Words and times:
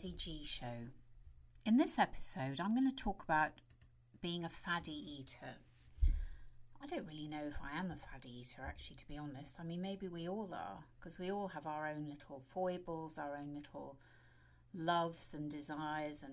Desi 0.00 0.16
G 0.16 0.40
Show. 0.44 0.88
In 1.66 1.76
this 1.76 1.98
episode, 1.98 2.58
I'm 2.58 2.74
going 2.74 2.88
to 2.88 2.96
talk 2.96 3.22
about 3.22 3.50
being 4.22 4.46
a 4.46 4.48
faddy 4.48 4.92
eater. 4.92 5.56
I 6.82 6.86
don't 6.86 7.06
really 7.06 7.28
know 7.28 7.42
if 7.46 7.58
I 7.62 7.78
am 7.78 7.90
a 7.90 7.96
faddy 7.96 8.40
eater, 8.40 8.62
actually, 8.66 8.96
to 8.96 9.08
be 9.08 9.18
honest. 9.18 9.60
I 9.60 9.64
mean, 9.64 9.82
maybe 9.82 10.08
we 10.08 10.26
all 10.26 10.48
are, 10.54 10.84
because 10.98 11.18
we 11.18 11.30
all 11.30 11.48
have 11.48 11.66
our 11.66 11.86
own 11.86 12.06
little 12.08 12.42
foibles, 12.48 13.18
our 13.18 13.36
own 13.36 13.54
little 13.54 13.98
loves 14.72 15.34
and 15.34 15.50
desires, 15.50 16.22
and 16.22 16.32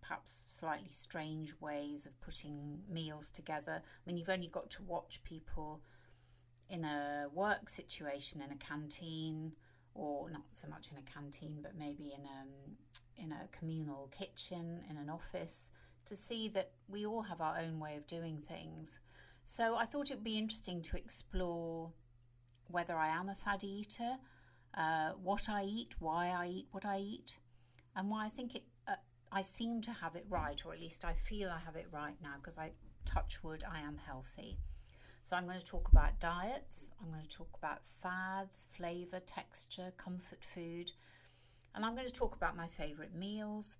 perhaps 0.00 0.44
slightly 0.48 0.90
strange 0.92 1.54
ways 1.60 2.06
of 2.06 2.20
putting 2.20 2.82
meals 2.88 3.32
together. 3.32 3.82
I 3.82 4.00
mean, 4.06 4.16
you've 4.16 4.28
only 4.28 4.46
got 4.46 4.70
to 4.70 4.82
watch 4.84 5.24
people 5.24 5.80
in 6.70 6.84
a 6.84 7.26
work 7.34 7.68
situation 7.68 8.42
in 8.42 8.52
a 8.52 8.56
canteen 8.56 9.54
or 9.94 10.30
not 10.30 10.42
so 10.52 10.68
much 10.68 10.90
in 10.90 10.98
a 10.98 11.02
canteen, 11.02 11.58
but 11.62 11.72
maybe 11.78 12.14
in 12.16 12.24
a, 12.24 12.42
um, 12.42 12.76
in 13.16 13.32
a 13.32 13.48
communal 13.56 14.10
kitchen, 14.16 14.80
in 14.88 14.96
an 14.96 15.10
office, 15.10 15.70
to 16.04 16.16
see 16.16 16.48
that 16.48 16.72
we 16.88 17.06
all 17.06 17.22
have 17.22 17.40
our 17.40 17.58
own 17.58 17.78
way 17.78 17.96
of 17.96 18.06
doing 18.06 18.42
things. 18.48 19.00
So 19.44 19.76
I 19.76 19.84
thought 19.84 20.10
it 20.10 20.14
would 20.14 20.24
be 20.24 20.38
interesting 20.38 20.82
to 20.82 20.96
explore 20.96 21.92
whether 22.68 22.96
I 22.96 23.08
am 23.08 23.28
a 23.28 23.34
fad 23.34 23.64
eater, 23.64 24.16
uh, 24.74 25.10
what 25.22 25.48
I 25.48 25.64
eat, 25.64 25.94
why 25.98 26.28
I 26.28 26.46
eat 26.46 26.68
what 26.70 26.86
I 26.86 26.98
eat, 26.98 27.36
and 27.94 28.10
why 28.10 28.26
I 28.26 28.28
think 28.28 28.54
it. 28.54 28.64
Uh, 28.88 28.94
I 29.30 29.42
seem 29.42 29.80
to 29.82 29.92
have 29.92 30.16
it 30.16 30.26
right, 30.28 30.60
or 30.64 30.72
at 30.72 30.80
least 30.80 31.04
I 31.04 31.14
feel 31.14 31.50
I 31.50 31.58
have 31.58 31.76
it 31.76 31.86
right 31.90 32.16
now 32.22 32.34
because 32.36 32.58
I 32.58 32.70
touch 33.04 33.42
wood. 33.42 33.64
I 33.70 33.80
am 33.80 33.98
healthy. 33.98 34.58
So 35.22 35.36
I'm 35.36 35.46
going 35.46 35.58
to 35.58 35.64
talk 35.64 35.88
about 35.90 36.18
diets, 36.20 36.90
I'm 37.00 37.10
going 37.10 37.22
to 37.22 37.28
talk 37.28 37.50
about 37.56 37.80
fads, 38.02 38.66
flavour, 38.76 39.20
texture, 39.20 39.92
comfort 39.96 40.44
food, 40.44 40.90
and 41.74 41.84
I'm 41.84 41.94
going 41.94 42.06
to 42.06 42.12
talk 42.12 42.34
about 42.34 42.56
my 42.56 42.66
favourite 42.66 43.14
meals 43.14 43.76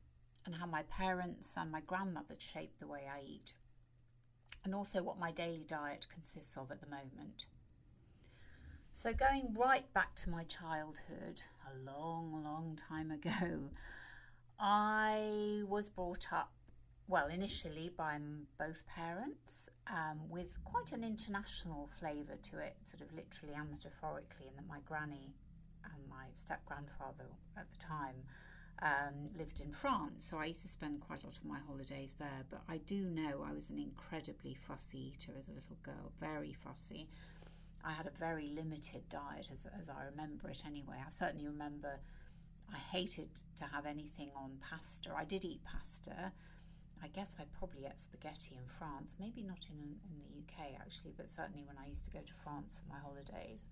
and 0.46 0.54
how 0.54 0.66
my 0.66 0.82
parents 0.84 1.54
and 1.56 1.70
my 1.70 1.80
grandmother 1.80 2.36
shaped 2.38 2.78
the 2.80 2.86
way 2.86 3.02
I 3.12 3.22
eat, 3.26 3.54
and 4.64 4.74
also 4.74 5.02
what 5.02 5.18
my 5.18 5.32
daily 5.32 5.64
diet 5.66 6.06
consists 6.12 6.56
of 6.56 6.70
at 6.70 6.80
the 6.80 6.88
moment. 6.88 7.46
So, 8.94 9.12
going 9.12 9.54
right 9.58 9.92
back 9.94 10.14
to 10.16 10.30
my 10.30 10.44
childhood, 10.44 11.42
a 11.66 11.90
long, 11.90 12.44
long 12.44 12.78
time 12.88 13.10
ago, 13.10 13.70
I 14.60 15.62
was 15.66 15.88
brought 15.88 16.32
up 16.32 16.52
well, 17.08 17.28
initially 17.28 17.90
by 17.96 18.18
both 18.58 18.86
parents, 18.86 19.68
um, 19.88 20.20
with 20.28 20.62
quite 20.64 20.92
an 20.92 21.04
international 21.04 21.90
flavour 21.98 22.36
to 22.50 22.58
it, 22.58 22.76
sort 22.84 23.02
of 23.02 23.14
literally 23.14 23.54
and 23.54 23.70
metaphorically, 23.70 24.46
in 24.48 24.56
that 24.56 24.66
my 24.68 24.78
granny 24.86 25.34
and 25.84 26.08
my 26.08 26.26
step 26.38 26.64
grandfather 26.64 27.26
at 27.56 27.70
the 27.70 27.78
time 27.78 28.14
um, 28.82 29.30
lived 29.38 29.60
in 29.60 29.72
France, 29.72 30.26
so 30.28 30.38
I 30.38 30.46
used 30.46 30.62
to 30.62 30.68
spend 30.68 31.00
quite 31.00 31.22
a 31.22 31.26
lot 31.26 31.36
of 31.36 31.44
my 31.44 31.58
holidays 31.66 32.16
there. 32.18 32.44
But 32.50 32.62
I 32.68 32.78
do 32.78 33.04
know 33.04 33.44
I 33.48 33.52
was 33.52 33.68
an 33.70 33.78
incredibly 33.78 34.54
fussy 34.54 35.12
eater 35.14 35.32
as 35.38 35.48
a 35.48 35.52
little 35.52 35.76
girl, 35.82 36.12
very 36.20 36.52
fussy. 36.52 37.08
I 37.84 37.92
had 37.92 38.06
a 38.06 38.18
very 38.18 38.48
limited 38.48 39.08
diet, 39.08 39.50
as, 39.52 39.66
as 39.78 39.88
I 39.88 40.04
remember 40.04 40.48
it 40.50 40.62
anyway. 40.66 40.96
I 41.04 41.10
certainly 41.10 41.46
remember 41.46 41.98
I 42.72 42.78
hated 42.78 43.28
to 43.56 43.64
have 43.64 43.86
anything 43.86 44.30
on 44.36 44.58
pasta. 44.60 45.10
I 45.16 45.24
did 45.24 45.44
eat 45.44 45.60
pasta 45.64 46.32
I 47.02 47.08
guess 47.08 47.36
I'd 47.38 47.52
probably 47.52 47.84
ate 47.84 47.98
spaghetti 47.98 48.54
in 48.54 48.66
France, 48.78 49.16
maybe 49.18 49.42
not 49.42 49.66
in, 49.68 49.98
in 50.06 50.14
the 50.22 50.30
UK 50.38 50.78
actually, 50.80 51.14
but 51.16 51.28
certainly 51.28 51.64
when 51.66 51.76
I 51.76 51.88
used 51.88 52.04
to 52.04 52.10
go 52.10 52.20
to 52.20 52.34
France 52.44 52.78
for 52.78 52.88
my 52.92 53.00
holidays. 53.00 53.66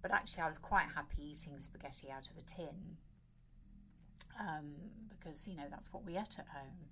But 0.00 0.12
actually, 0.12 0.44
I 0.44 0.48
was 0.48 0.58
quite 0.58 0.86
happy 0.94 1.32
eating 1.32 1.58
spaghetti 1.58 2.08
out 2.10 2.28
of 2.30 2.38
a 2.38 2.42
tin 2.42 2.96
um, 4.38 4.74
because, 5.10 5.48
you 5.48 5.56
know, 5.56 5.66
that's 5.68 5.92
what 5.92 6.04
we 6.06 6.16
ate 6.16 6.38
at 6.38 6.46
home. 6.46 6.86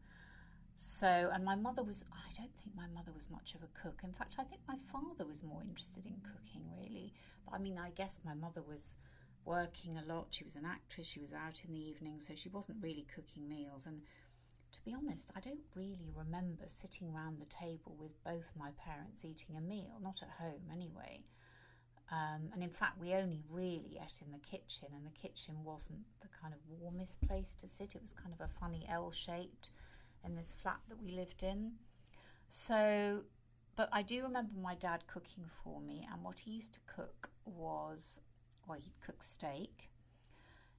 So, 0.76 1.30
and 1.32 1.44
my 1.44 1.54
mother 1.54 1.82
was, 1.82 2.04
I 2.12 2.32
don't 2.36 2.50
think 2.62 2.74
my 2.76 2.88
mother 2.92 3.12
was 3.14 3.30
much 3.30 3.54
of 3.54 3.62
a 3.62 3.80
cook. 3.80 4.00
In 4.02 4.12
fact, 4.12 4.36
I 4.38 4.44
think 4.44 4.60
my 4.68 4.76
father 4.92 5.24
was 5.24 5.42
more 5.42 5.62
interested 5.62 6.04
in 6.04 6.16
cooking, 6.20 6.62
really. 6.76 7.12
But 7.44 7.54
I 7.54 7.58
mean, 7.58 7.78
I 7.78 7.90
guess 7.90 8.18
my 8.24 8.34
mother 8.34 8.62
was 8.68 8.96
working 9.44 9.96
a 9.96 10.12
lot. 10.12 10.26
She 10.30 10.44
was 10.44 10.56
an 10.56 10.66
actress, 10.66 11.06
she 11.06 11.20
was 11.20 11.32
out 11.32 11.62
in 11.66 11.72
the 11.72 11.80
evening, 11.80 12.20
so 12.20 12.34
she 12.34 12.48
wasn't 12.48 12.82
really 12.82 13.06
cooking 13.14 13.48
meals. 13.48 13.86
And 13.86 14.02
to 14.72 14.80
be 14.84 14.94
honest, 14.94 15.30
I 15.36 15.40
don't 15.40 15.64
really 15.74 16.10
remember 16.14 16.64
sitting 16.66 17.12
round 17.12 17.40
the 17.40 17.46
table 17.46 17.96
with 17.98 18.22
both 18.24 18.52
my 18.58 18.70
parents 18.72 19.24
eating 19.24 19.56
a 19.56 19.60
meal, 19.60 19.98
not 20.02 20.22
at 20.22 20.42
home 20.42 20.70
anyway. 20.72 21.24
Um, 22.10 22.50
and 22.52 22.62
in 22.62 22.70
fact, 22.70 23.00
we 23.00 23.14
only 23.14 23.42
really 23.50 23.98
ate 24.00 24.22
in 24.24 24.32
the 24.32 24.38
kitchen, 24.38 24.88
and 24.94 25.04
the 25.04 25.18
kitchen 25.18 25.56
wasn't 25.64 26.04
the 26.20 26.28
kind 26.40 26.54
of 26.54 26.60
warmest 26.80 27.20
place 27.26 27.54
to 27.56 27.68
sit. 27.68 27.94
It 27.94 28.02
was 28.02 28.12
kind 28.12 28.32
of 28.32 28.40
a 28.40 28.60
funny 28.60 28.86
L 28.88 29.10
shaped 29.10 29.70
in 30.24 30.36
this 30.36 30.54
flat 30.62 30.78
that 30.88 31.02
we 31.02 31.10
lived 31.10 31.42
in. 31.42 31.72
So, 32.48 33.22
but 33.74 33.88
I 33.92 34.02
do 34.02 34.22
remember 34.22 34.52
my 34.60 34.76
dad 34.76 35.06
cooking 35.08 35.44
for 35.64 35.80
me, 35.80 36.06
and 36.12 36.22
what 36.22 36.38
he 36.40 36.52
used 36.52 36.74
to 36.74 36.80
cook 36.86 37.30
was 37.44 38.20
well, 38.66 38.78
he'd 38.78 39.00
cook 39.00 39.22
steak. 39.22 39.90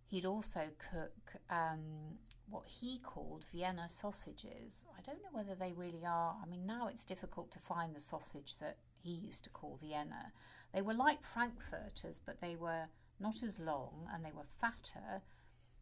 He'd 0.09 0.25
also 0.25 0.62
cook 0.91 1.35
um, 1.50 2.18
what 2.50 2.63
he 2.66 3.00
called 3.00 3.44
Vienna 3.53 3.90
sausages. 3.90 4.85
I 4.97 5.01
don't 5.01 5.22
know 5.22 5.29
whether 5.34 5.53
they 5.53 5.73
really 5.73 6.06
are. 6.06 6.35
I 6.41 6.45
mean, 6.50 6.66
now 6.66 6.88
it's 6.88 7.03
difficult 7.03 7.51
to 7.51 7.59
find 7.59 7.94
the 7.94 8.00
sausage 8.00 8.57
that 8.59 8.78
he 9.03 9.12
used 9.12 9.44
to 9.44 9.50
call 9.50 9.78
Vienna. 9.81 10.31
They 10.73 10.81
were 10.81 10.94
like 10.94 11.23
Frankfurters, 11.23 12.22
but 12.25 12.40
they 12.40 12.56
were 12.56 12.85
not 13.19 13.44
as 13.44 13.59
long 13.59 14.07
and 14.13 14.23
they 14.23 14.31
were 14.31 14.45
fatter 14.62 15.22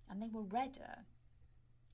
and 0.10 0.22
they 0.22 0.30
were 0.30 0.42
redder, 0.44 1.06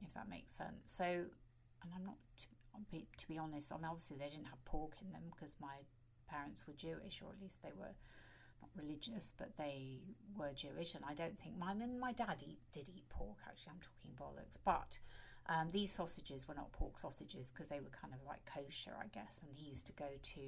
if 0.01 0.13
that 0.13 0.29
makes 0.29 0.53
sense. 0.53 0.83
So, 0.85 1.03
and 1.03 1.91
I'm 1.95 2.05
not, 2.05 2.17
to 2.37 2.47
be, 2.91 3.07
to 3.17 3.27
be 3.27 3.37
honest, 3.37 3.71
I 3.71 3.75
mean, 3.75 3.85
obviously 3.85 4.17
they 4.17 4.29
didn't 4.29 4.45
have 4.45 4.63
pork 4.65 4.93
in 5.01 5.11
them 5.11 5.23
because 5.33 5.55
my 5.59 5.83
parents 6.29 6.65
were 6.65 6.73
Jewish, 6.73 7.21
or 7.21 7.31
at 7.31 7.41
least 7.41 7.61
they 7.61 7.73
were 7.77 7.95
religious, 8.75 9.33
but 9.37 9.49
they 9.57 9.99
were 10.37 10.51
Jewish, 10.53 10.95
and 10.95 11.03
I 11.07 11.13
don't 11.13 11.37
think 11.39 11.57
my 11.57 11.71
and 11.71 11.99
my 11.99 12.13
dad 12.13 12.43
eat, 12.47 12.59
did 12.71 12.89
eat 12.89 13.07
pork. 13.09 13.37
Actually, 13.47 13.73
I'm 13.73 13.81
talking 13.81 14.11
bollocks, 14.19 14.57
but. 14.63 14.99
Um, 15.47 15.69
these 15.71 15.91
sausages 15.91 16.47
were 16.47 16.53
not 16.53 16.71
pork 16.71 16.99
sausages 16.99 17.51
because 17.51 17.67
they 17.67 17.79
were 17.79 17.89
kind 17.89 18.13
of 18.13 18.19
like 18.27 18.45
kosher, 18.45 18.91
I 18.97 19.07
guess. 19.07 19.41
And 19.41 19.51
he 19.51 19.71
used 19.71 19.87
to 19.87 19.93
go 19.93 20.05
to 20.21 20.41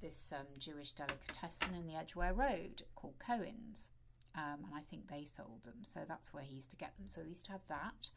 this 0.00 0.32
um, 0.32 0.46
Jewish 0.58 0.92
delicatessen 0.92 1.74
in 1.74 1.86
the 1.86 1.96
Edgware 1.96 2.32
Road 2.32 2.82
called 2.94 3.14
Cohen's, 3.18 3.90
um, 4.34 4.64
and 4.64 4.74
I 4.74 4.80
think 4.90 5.08
they 5.08 5.24
sold 5.24 5.62
them. 5.64 5.82
So 5.82 6.00
that's 6.06 6.32
where 6.32 6.44
he 6.44 6.54
used 6.54 6.70
to 6.70 6.76
get 6.76 6.96
them. 6.96 7.08
So 7.08 7.22
he 7.22 7.30
used 7.30 7.46
to 7.46 7.52
have 7.52 7.66
that 7.68 8.10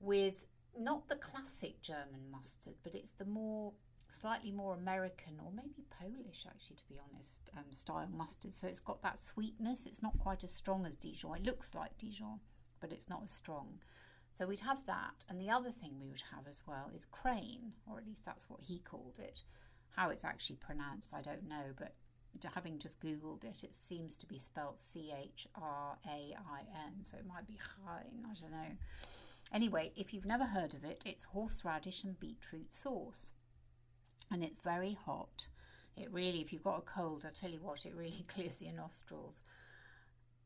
with 0.00 0.46
not 0.78 1.08
the 1.08 1.16
classic 1.16 1.80
German 1.82 2.30
mustard, 2.30 2.74
but 2.82 2.94
it's 2.94 3.12
the 3.12 3.24
more 3.24 3.72
slightly 4.10 4.50
more 4.50 4.74
American 4.74 5.34
or 5.44 5.50
maybe 5.54 5.84
Polish, 5.90 6.46
actually, 6.48 6.76
to 6.76 6.88
be 6.88 6.98
honest, 6.98 7.50
um, 7.56 7.64
style 7.72 8.08
mustard. 8.16 8.54
So 8.54 8.66
it's 8.66 8.80
got 8.80 9.02
that 9.02 9.18
sweetness. 9.18 9.86
It's 9.86 10.02
not 10.02 10.18
quite 10.18 10.44
as 10.44 10.52
strong 10.52 10.86
as 10.86 10.96
Dijon. 10.96 11.36
It 11.36 11.44
looks 11.44 11.74
like 11.74 11.96
Dijon, 11.98 12.40
but 12.80 12.92
it's 12.92 13.08
not 13.08 13.22
as 13.24 13.32
strong. 13.32 13.80
So 14.32 14.46
we'd 14.46 14.60
have 14.60 14.84
that. 14.86 15.24
And 15.28 15.40
the 15.40 15.50
other 15.50 15.70
thing 15.70 15.98
we 16.00 16.08
would 16.08 16.22
have 16.34 16.46
as 16.48 16.62
well 16.66 16.90
is 16.94 17.06
crane, 17.06 17.72
or 17.90 17.98
at 17.98 18.06
least 18.06 18.24
that's 18.24 18.48
what 18.48 18.60
he 18.62 18.78
called 18.78 19.18
it. 19.18 19.42
How 19.90 20.10
it's 20.10 20.24
actually 20.24 20.56
pronounced, 20.56 21.12
I 21.12 21.22
don't 21.22 21.48
know, 21.48 21.74
but 21.76 21.94
having 22.54 22.78
just 22.78 23.00
Googled 23.00 23.44
it, 23.44 23.64
it 23.64 23.74
seems 23.74 24.16
to 24.18 24.26
be 24.26 24.38
spelt 24.38 24.78
C 24.78 25.12
H 25.18 25.48
R 25.60 25.98
A 26.06 26.36
I 26.36 26.60
N. 26.86 27.02
So 27.02 27.16
it 27.16 27.26
might 27.26 27.46
be 27.46 27.54
Chain, 27.54 28.24
I 28.24 28.34
don't 28.40 28.52
know. 28.52 28.76
Anyway, 29.52 29.92
if 29.96 30.12
you've 30.12 30.26
never 30.26 30.44
heard 30.44 30.74
of 30.74 30.84
it, 30.84 31.02
it's 31.06 31.24
horseradish 31.24 32.04
and 32.04 32.20
beetroot 32.20 32.72
sauce 32.72 33.32
and 34.30 34.42
it's 34.42 34.60
very 34.62 34.96
hot. 35.04 35.46
It 35.96 36.12
really, 36.12 36.40
if 36.40 36.52
you've 36.52 36.62
got 36.62 36.78
a 36.78 36.82
cold, 36.82 37.24
I 37.26 37.30
tell 37.30 37.50
you 37.50 37.60
what, 37.60 37.84
it 37.86 37.94
really 37.94 38.24
clears 38.28 38.62
your 38.62 38.74
nostrils. 38.74 39.42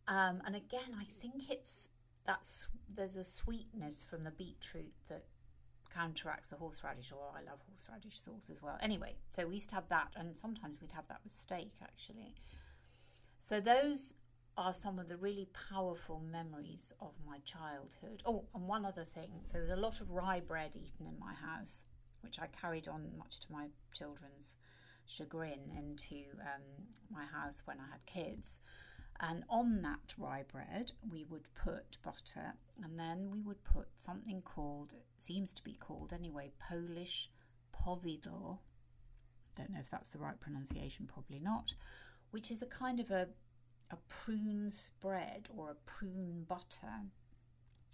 Um, 0.08 0.42
and 0.46 0.56
again, 0.56 0.96
I 0.98 1.04
think 1.20 1.50
it's 1.50 1.88
that's 2.26 2.68
there's 2.94 3.16
a 3.16 3.24
sweetness 3.24 4.06
from 4.08 4.24
the 4.24 4.30
beetroot 4.30 4.92
that 5.08 5.24
counteracts 5.92 6.48
the 6.48 6.56
horseradish. 6.56 7.12
Or 7.12 7.30
I 7.36 7.42
love 7.42 7.60
horseradish 7.68 8.20
sauce 8.20 8.50
as 8.50 8.62
well. 8.62 8.78
Anyway, 8.80 9.14
so 9.34 9.46
we 9.46 9.54
used 9.54 9.68
to 9.70 9.74
have 9.76 9.88
that, 9.88 10.08
and 10.16 10.36
sometimes 10.36 10.80
we'd 10.80 10.92
have 10.92 11.08
that 11.08 11.20
with 11.22 11.32
steak 11.32 11.72
actually. 11.82 12.34
So 13.38 13.60
those 13.60 14.14
are 14.56 14.72
some 14.72 14.98
of 14.98 15.08
the 15.08 15.16
really 15.16 15.48
powerful 15.70 16.20
memories 16.30 16.92
of 17.00 17.12
my 17.26 17.38
childhood. 17.40 18.22
Oh, 18.26 18.44
and 18.54 18.66
one 18.66 18.84
other 18.84 19.04
thing: 19.04 19.30
there 19.50 19.60
was 19.60 19.70
a 19.70 19.76
lot 19.76 20.00
of 20.00 20.10
rye 20.10 20.40
bread 20.40 20.76
eaten 20.76 21.06
in 21.06 21.18
my 21.18 21.34
house 21.34 21.84
which 22.22 22.38
I 22.40 22.46
carried 22.48 22.88
on 22.88 23.10
much 23.18 23.40
to 23.40 23.52
my 23.52 23.66
children's 23.92 24.56
chagrin 25.06 25.70
into 25.76 26.24
um, 26.40 26.62
my 27.10 27.24
house 27.24 27.62
when 27.64 27.78
I 27.78 27.90
had 27.90 28.06
kids. 28.06 28.60
And 29.20 29.44
on 29.48 29.82
that 29.82 30.14
rye 30.18 30.44
bread, 30.50 30.92
we 31.10 31.24
would 31.24 31.46
put 31.54 31.98
butter, 32.02 32.54
and 32.82 32.98
then 32.98 33.30
we 33.30 33.40
would 33.40 33.62
put 33.62 33.88
something 33.96 34.42
called, 34.42 34.94
seems 35.18 35.52
to 35.52 35.62
be 35.62 35.74
called 35.74 36.12
anyway, 36.12 36.50
Polish 36.58 37.30
povidel. 37.72 38.58
Don't 39.56 39.70
know 39.70 39.80
if 39.80 39.90
that's 39.90 40.10
the 40.10 40.18
right 40.18 40.40
pronunciation, 40.40 41.06
probably 41.06 41.38
not. 41.38 41.74
Which 42.30 42.50
is 42.50 42.62
a 42.62 42.66
kind 42.66 42.98
of 42.98 43.10
a, 43.10 43.28
a 43.90 43.96
prune 44.08 44.70
spread 44.70 45.48
or 45.54 45.70
a 45.70 45.90
prune 45.90 46.44
butter. 46.48 47.02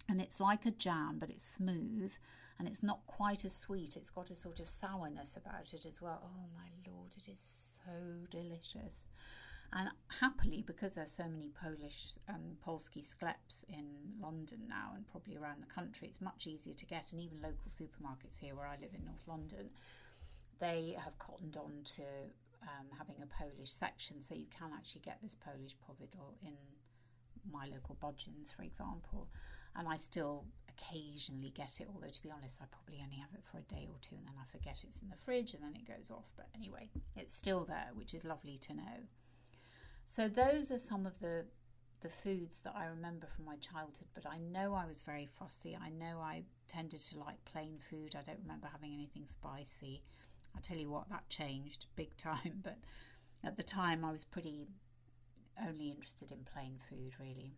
And 0.09 0.21
it's 0.21 0.41
like 0.41 0.65
a 0.65 0.71
jam, 0.71 1.19
but 1.19 1.29
it's 1.29 1.45
smooth 1.45 2.15
and 2.59 2.67
it's 2.67 2.83
not 2.83 3.01
quite 3.07 3.45
as 3.45 3.55
sweet. 3.55 3.97
It's 3.97 4.11
got 4.11 4.31
a 4.31 4.35
sort 4.35 4.61
of 4.61 4.69
sourness 4.69 5.37
about 5.37 5.73
it 5.73 5.87
as 5.87 6.01
well. 6.01 6.21
Oh 6.25 6.49
my 6.57 6.91
lord, 6.91 7.13
it 7.17 7.29
is 7.31 7.41
so 7.85 7.93
delicious. 8.31 9.09
And 9.73 9.91
happily, 10.21 10.65
because 10.67 10.95
there's 10.95 11.13
so 11.13 11.29
many 11.29 11.51
Polish 11.51 12.15
um, 12.29 12.57
Polski 12.67 13.05
skleps 13.05 13.65
in 13.69 13.85
London 14.21 14.61
now 14.67 14.93
and 14.97 15.07
probably 15.07 15.37
around 15.37 15.63
the 15.63 15.73
country, 15.73 16.09
it's 16.09 16.23
much 16.23 16.47
easier 16.47 16.73
to 16.73 16.87
get. 16.87 17.13
And 17.13 17.21
even 17.21 17.43
local 17.43 17.69
supermarkets 17.69 18.39
here, 18.41 18.55
where 18.55 18.67
I 18.67 18.77
live 18.81 18.95
in 18.95 19.05
North 19.05 19.29
London, 19.29 19.69
they 20.59 20.97
have 20.99 21.19
cottoned 21.19 21.59
on 21.59 21.73
to 21.97 22.03
um, 22.63 22.87
having 22.97 23.17
a 23.23 23.27
Polish 23.27 23.71
section, 23.71 24.23
so 24.23 24.35
you 24.35 24.47
can 24.51 24.71
actually 24.75 25.03
get 25.03 25.19
this 25.23 25.37
Polish 25.37 25.77
povidel 25.87 26.35
in 26.43 26.57
my 27.53 27.67
local 27.67 27.97
Budgens, 28.03 28.55
for 28.57 28.63
example. 28.63 29.29
And 29.77 29.87
I 29.87 29.97
still 29.97 30.45
occasionally 30.79 31.53
get 31.55 31.81
it, 31.81 31.89
although 31.93 32.09
to 32.09 32.23
be 32.23 32.31
honest, 32.31 32.61
I 32.63 32.67
probably 32.71 33.03
only 33.03 33.17
have 33.19 33.35
it 33.35 33.45
for 33.51 33.59
a 33.59 33.63
day 33.63 33.87
or 33.89 33.99
two 34.01 34.17
and 34.17 34.27
then 34.27 34.35
I 34.41 34.47
forget 34.51 34.85
it's 34.87 35.03
in 35.03 35.09
the 35.09 35.17
fridge 35.25 35.55
and 35.55 35.63
then 35.63 35.75
it 35.75 35.87
goes 35.87 36.11
off. 36.11 36.31
But 36.37 36.47
anyway, 36.55 36.89
it's 37.17 37.35
still 37.35 37.65
there, 37.65 37.91
which 37.95 38.15
is 38.15 38.25
lovely 38.25 38.59
to 38.59 38.75
know. 38.75 38.99
So 40.05 40.29
those 40.29 40.71
are 40.71 40.79
some 40.79 41.07
of 41.07 41.19
the 41.21 41.45
the 42.01 42.09
foods 42.09 42.61
that 42.61 42.75
I 42.77 42.87
remember 42.87 43.27
from 43.27 43.45
my 43.45 43.57
childhood, 43.57 44.07
but 44.15 44.25
I 44.25 44.39
know 44.39 44.73
I 44.73 44.87
was 44.87 45.03
very 45.03 45.27
fussy. 45.27 45.77
I 45.77 45.91
know 45.91 46.21
I 46.21 46.45
tended 46.69 47.01
to 47.07 47.19
like 47.19 47.45
plain 47.45 47.79
food. 47.91 48.15
I 48.15 48.23
don't 48.23 48.39
remember 48.41 48.69
having 48.71 48.95
anything 48.95 49.25
spicy. 49.27 50.03
I 50.57 50.61
tell 50.61 50.77
you 50.77 50.91
what, 50.91 51.09
that 51.11 51.29
changed 51.29 51.87
big 51.97 52.17
time, 52.17 52.61
but 52.63 52.79
at 53.43 53.57
the 53.57 53.65
time 53.65 54.05
I 54.05 54.13
was 54.13 54.25
pretty 54.25 54.69
only 55.61 55.91
interested 55.91 56.31
in 56.31 56.39
plain 56.53 56.79
food, 56.89 57.15
really. 57.19 57.57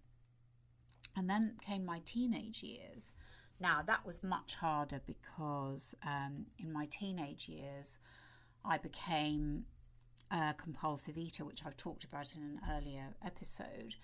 And 1.17 1.29
then 1.29 1.55
came 1.61 1.85
my 1.85 2.01
teenage 2.05 2.63
years. 2.63 3.13
Now, 3.59 3.83
that 3.87 4.07
was 4.07 4.23
much 4.23 4.55
harder 4.55 5.01
because 5.07 5.95
um, 6.07 6.47
in 6.59 6.73
my 6.73 6.87
teenage 6.87 7.49
years, 7.49 7.99
I 8.65 8.79
became 8.79 9.65
a 10.31 10.55
compulsive 10.57 11.19
eater, 11.19 11.45
which 11.45 11.65
I've 11.67 11.77
talked 11.77 12.05
about 12.05 12.35
in 12.35 12.43
an 12.43 12.61
earlier 12.71 13.09
episode. 13.25 13.97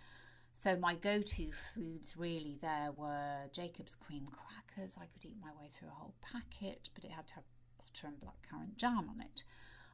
So 0.53 0.77
my 0.77 0.95
go-to 0.95 1.53
foods 1.53 2.17
really 2.17 2.59
there 2.61 2.91
were 2.97 3.47
Jacob's 3.53 3.95
cream 3.95 4.27
crackers. 4.27 4.97
I 5.01 5.07
could 5.07 5.25
eat 5.25 5.37
my 5.41 5.51
way 5.61 5.69
through 5.71 5.89
a 5.89 5.93
whole 5.93 6.15
packet, 6.23 6.89
but 6.95 7.05
it 7.05 7.13
had 7.13 7.27
to 7.29 7.35
have 7.37 7.45
butter 7.79 8.09
and 8.09 8.17
blackcurrant 8.21 8.77
jam 8.77 9.09
on 9.11 9.21
it. 9.21 9.45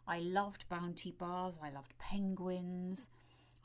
I 0.06 0.20
loved 0.20 0.64
Bounty 0.68 1.12
bars. 1.12 1.58
I 1.62 1.70
loved 1.70 1.96
penguins. 1.98 3.08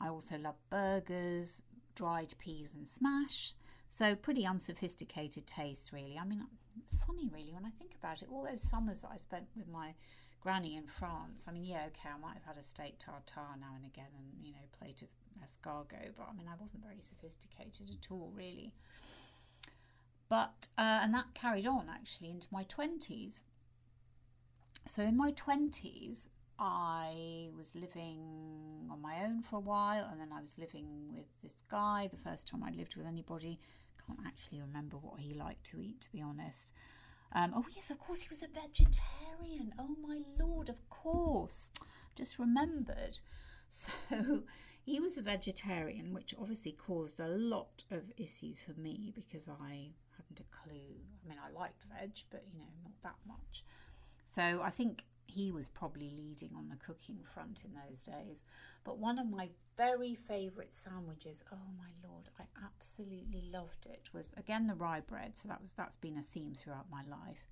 I 0.00 0.08
also 0.08 0.38
loved 0.38 0.58
burgers, 0.70 1.62
dried 1.98 2.32
peas 2.38 2.74
and 2.74 2.86
smash. 2.86 3.54
So 3.90 4.14
pretty 4.14 4.46
unsophisticated 4.46 5.48
taste, 5.48 5.90
really. 5.92 6.16
I 6.16 6.24
mean, 6.24 6.46
it's 6.84 6.96
funny, 7.04 7.28
really, 7.34 7.52
when 7.52 7.64
I 7.64 7.70
think 7.70 7.96
about 7.98 8.22
it. 8.22 8.28
All 8.30 8.46
those 8.48 8.62
summers 8.62 9.02
that 9.02 9.10
I 9.12 9.16
spent 9.16 9.46
with 9.56 9.66
my 9.66 9.94
granny 10.40 10.76
in 10.76 10.86
France. 10.86 11.46
I 11.48 11.50
mean, 11.50 11.64
yeah, 11.64 11.86
okay, 11.88 12.08
I 12.14 12.20
might 12.20 12.34
have 12.34 12.44
had 12.44 12.56
a 12.56 12.62
steak 12.62 13.00
tartare 13.00 13.58
now 13.58 13.74
and 13.74 13.84
again 13.84 14.12
and, 14.16 14.46
you 14.46 14.52
know, 14.52 14.60
plate 14.78 15.02
of 15.02 15.08
escargot, 15.42 16.12
but 16.16 16.28
I 16.30 16.36
mean, 16.36 16.46
I 16.48 16.54
wasn't 16.60 16.84
very 16.84 17.00
sophisticated 17.00 17.90
at 17.90 18.12
all, 18.12 18.30
really. 18.32 18.72
But, 20.28 20.68
uh, 20.78 21.00
and 21.02 21.12
that 21.14 21.34
carried 21.34 21.66
on 21.66 21.86
actually 21.90 22.30
into 22.30 22.46
my 22.52 22.62
20s. 22.62 23.40
So 24.86 25.02
in 25.02 25.16
my 25.16 25.32
20s, 25.32 26.28
I 26.58 27.48
was 27.56 27.74
living 27.74 28.88
on 28.90 29.00
my 29.00 29.24
own 29.24 29.42
for 29.42 29.56
a 29.56 29.60
while 29.60 30.08
and 30.10 30.20
then 30.20 30.32
I 30.32 30.40
was 30.40 30.58
living 30.58 30.86
with 31.14 31.26
this 31.42 31.62
guy 31.70 32.08
the 32.10 32.16
first 32.16 32.48
time 32.48 32.64
I 32.64 32.70
lived 32.70 32.96
with 32.96 33.06
anybody. 33.06 33.60
Can't 34.06 34.18
actually 34.26 34.60
remember 34.60 34.96
what 34.96 35.20
he 35.20 35.34
liked 35.34 35.64
to 35.66 35.80
eat, 35.80 36.00
to 36.02 36.12
be 36.12 36.20
honest. 36.20 36.70
Um, 37.34 37.52
oh, 37.54 37.64
yes, 37.76 37.90
of 37.90 37.98
course, 37.98 38.22
he 38.22 38.28
was 38.30 38.42
a 38.42 38.48
vegetarian. 38.48 39.74
Oh, 39.78 39.94
my 40.00 40.20
lord, 40.40 40.68
of 40.68 40.88
course. 40.88 41.70
Just 42.16 42.38
remembered. 42.38 43.20
So 43.70 44.44
he 44.82 44.98
was 44.98 45.18
a 45.18 45.20
vegetarian, 45.20 46.14
which 46.14 46.34
obviously 46.40 46.72
caused 46.72 47.20
a 47.20 47.28
lot 47.28 47.84
of 47.90 48.04
issues 48.16 48.62
for 48.62 48.72
me 48.80 49.12
because 49.14 49.46
I 49.46 49.90
hadn't 50.16 50.40
a 50.40 50.56
clue. 50.56 50.96
I 51.22 51.28
mean, 51.28 51.36
I 51.38 51.52
liked 51.52 51.82
veg, 51.82 52.16
but 52.30 52.44
you 52.50 52.58
know, 52.58 52.64
not 52.82 52.94
that 53.02 53.16
much. 53.26 53.62
So 54.24 54.62
I 54.62 54.70
think 54.70 55.04
he 55.28 55.52
was 55.52 55.68
probably 55.68 56.10
leading 56.10 56.50
on 56.56 56.68
the 56.68 56.76
cooking 56.76 57.18
front 57.22 57.60
in 57.64 57.70
those 57.74 58.02
days. 58.02 58.44
But 58.82 58.98
one 58.98 59.18
of 59.18 59.28
my 59.28 59.50
very 59.76 60.14
favourite 60.14 60.72
sandwiches, 60.72 61.44
oh 61.52 61.70
my 61.76 61.90
lord, 62.08 62.24
I 62.40 62.44
absolutely 62.64 63.44
loved 63.52 63.86
it, 63.86 64.08
was 64.14 64.30
again 64.38 64.66
the 64.66 64.74
rye 64.74 65.00
bread. 65.00 65.36
So 65.36 65.48
that 65.48 65.60
was 65.60 65.74
that's 65.74 65.96
been 65.96 66.16
a 66.16 66.22
theme 66.22 66.54
throughout 66.54 66.90
my 66.90 67.02
life. 67.02 67.46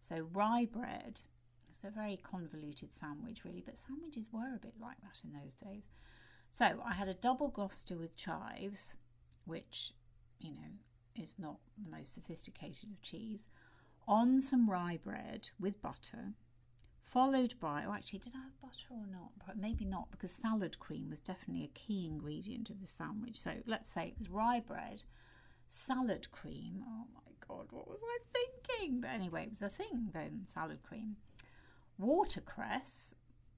So 0.00 0.26
rye 0.32 0.66
bread, 0.72 1.20
it's 1.68 1.84
a 1.84 1.90
very 1.90 2.16
convoluted 2.16 2.94
sandwich 2.94 3.44
really, 3.44 3.62
but 3.64 3.76
sandwiches 3.76 4.30
were 4.32 4.54
a 4.56 4.60
bit 4.60 4.74
like 4.80 5.00
that 5.02 5.20
in 5.22 5.32
those 5.32 5.54
days. 5.54 5.90
So 6.54 6.82
I 6.84 6.94
had 6.94 7.08
a 7.08 7.14
double 7.14 7.48
Gloucester 7.48 7.96
with 7.96 8.16
chives, 8.16 8.94
which, 9.44 9.92
you 10.40 10.52
know, 10.52 11.22
is 11.22 11.36
not 11.38 11.58
the 11.76 11.90
most 11.90 12.14
sophisticated 12.14 12.90
of 12.90 13.02
cheese, 13.02 13.48
on 14.06 14.40
some 14.40 14.70
rye 14.70 14.98
bread 15.04 15.50
with 15.60 15.82
butter 15.82 16.32
followed 17.10 17.54
by, 17.60 17.84
oh, 17.86 17.92
actually, 17.92 18.18
did 18.18 18.34
I 18.34 18.42
have 18.42 18.60
butter 18.60 18.88
or 18.90 19.06
not? 19.10 19.56
Maybe 19.56 19.84
not, 19.84 20.10
because 20.10 20.30
salad 20.30 20.78
cream 20.78 21.08
was 21.10 21.20
definitely 21.20 21.64
a 21.64 21.78
key 21.78 22.06
ingredient 22.06 22.70
of 22.70 22.80
the 22.80 22.86
sandwich. 22.86 23.40
So 23.40 23.52
let's 23.66 23.90
say 23.90 24.08
it 24.08 24.18
was 24.18 24.28
rye 24.28 24.60
bread, 24.60 25.02
salad 25.68 26.30
cream. 26.30 26.84
Oh 26.86 27.06
my 27.14 27.32
God, 27.46 27.68
what 27.70 27.88
was 27.88 28.00
I 28.04 28.18
thinking? 28.32 29.00
But 29.00 29.10
anyway, 29.10 29.44
it 29.44 29.50
was 29.50 29.62
a 29.62 29.68
thing 29.68 30.10
then, 30.12 30.44
salad 30.46 30.82
cream. 30.82 31.16
Watercress, 31.98 33.14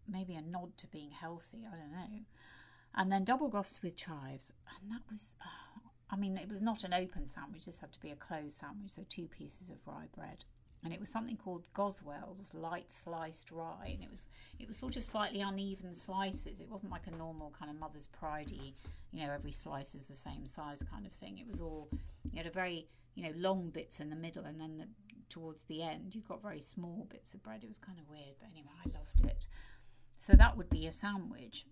maybe 0.08 0.34
a 0.34 0.42
nod 0.42 0.76
to 0.78 0.86
being 0.86 1.10
healthy, 1.10 1.66
I 1.66 1.76
don't 1.76 1.92
know. 1.92 2.20
And 2.94 3.12
then 3.12 3.24
double 3.24 3.48
Gloucester 3.48 3.80
with 3.82 3.96
chives. 3.96 4.52
And 4.80 4.90
that 4.92 5.02
was, 5.10 5.32
oh, 5.44 5.90
I 6.10 6.16
mean, 6.16 6.36
it 6.36 6.48
was 6.48 6.60
not 6.60 6.84
an 6.84 6.94
open 6.94 7.26
sandwich, 7.26 7.66
this 7.66 7.80
had 7.80 7.92
to 7.92 8.00
be 8.00 8.10
a 8.10 8.16
closed 8.16 8.56
sandwich, 8.56 8.92
so 8.92 9.02
two 9.08 9.26
pieces 9.28 9.70
of 9.70 9.76
rye 9.86 10.08
bread 10.14 10.44
and 10.84 10.92
it 10.92 11.00
was 11.00 11.08
something 11.08 11.36
called 11.36 11.66
Goswell's 11.74 12.54
light 12.54 12.92
sliced 12.92 13.50
rye, 13.50 13.92
and 13.94 14.02
it 14.02 14.10
was 14.10 14.28
it 14.58 14.66
was 14.66 14.76
sort 14.76 14.96
of 14.96 15.04
slightly 15.04 15.40
uneven 15.40 15.94
slices. 15.94 16.60
It 16.60 16.70
wasn't 16.70 16.92
like 16.92 17.06
a 17.06 17.16
normal 17.16 17.52
kind 17.58 17.70
of 17.70 17.78
mother's 17.78 18.08
pridey, 18.08 18.74
you 19.12 19.26
know, 19.26 19.32
every 19.32 19.52
slice 19.52 19.94
is 19.94 20.06
the 20.06 20.16
same 20.16 20.46
size 20.46 20.82
kind 20.90 21.06
of 21.06 21.12
thing. 21.12 21.38
It 21.38 21.46
was 21.46 21.60
all 21.60 21.88
you 22.30 22.38
had 22.38 22.46
a 22.46 22.50
very 22.50 22.86
you 23.14 23.24
know 23.24 23.32
long 23.36 23.70
bits 23.70 24.00
in 24.00 24.10
the 24.10 24.16
middle, 24.16 24.44
and 24.44 24.60
then 24.60 24.78
the, 24.78 24.86
towards 25.28 25.64
the 25.64 25.82
end 25.82 26.14
you 26.14 26.22
got 26.22 26.42
very 26.42 26.60
small 26.60 27.06
bits 27.10 27.34
of 27.34 27.42
bread. 27.42 27.62
It 27.62 27.68
was 27.68 27.78
kind 27.78 27.98
of 27.98 28.08
weird, 28.08 28.36
but 28.40 28.48
anyway, 28.50 28.70
I 28.84 28.88
loved 28.88 29.24
it. 29.24 29.46
So 30.18 30.34
that 30.34 30.56
would 30.56 30.70
be 30.70 30.86
a 30.86 30.92
sandwich. 30.92 31.66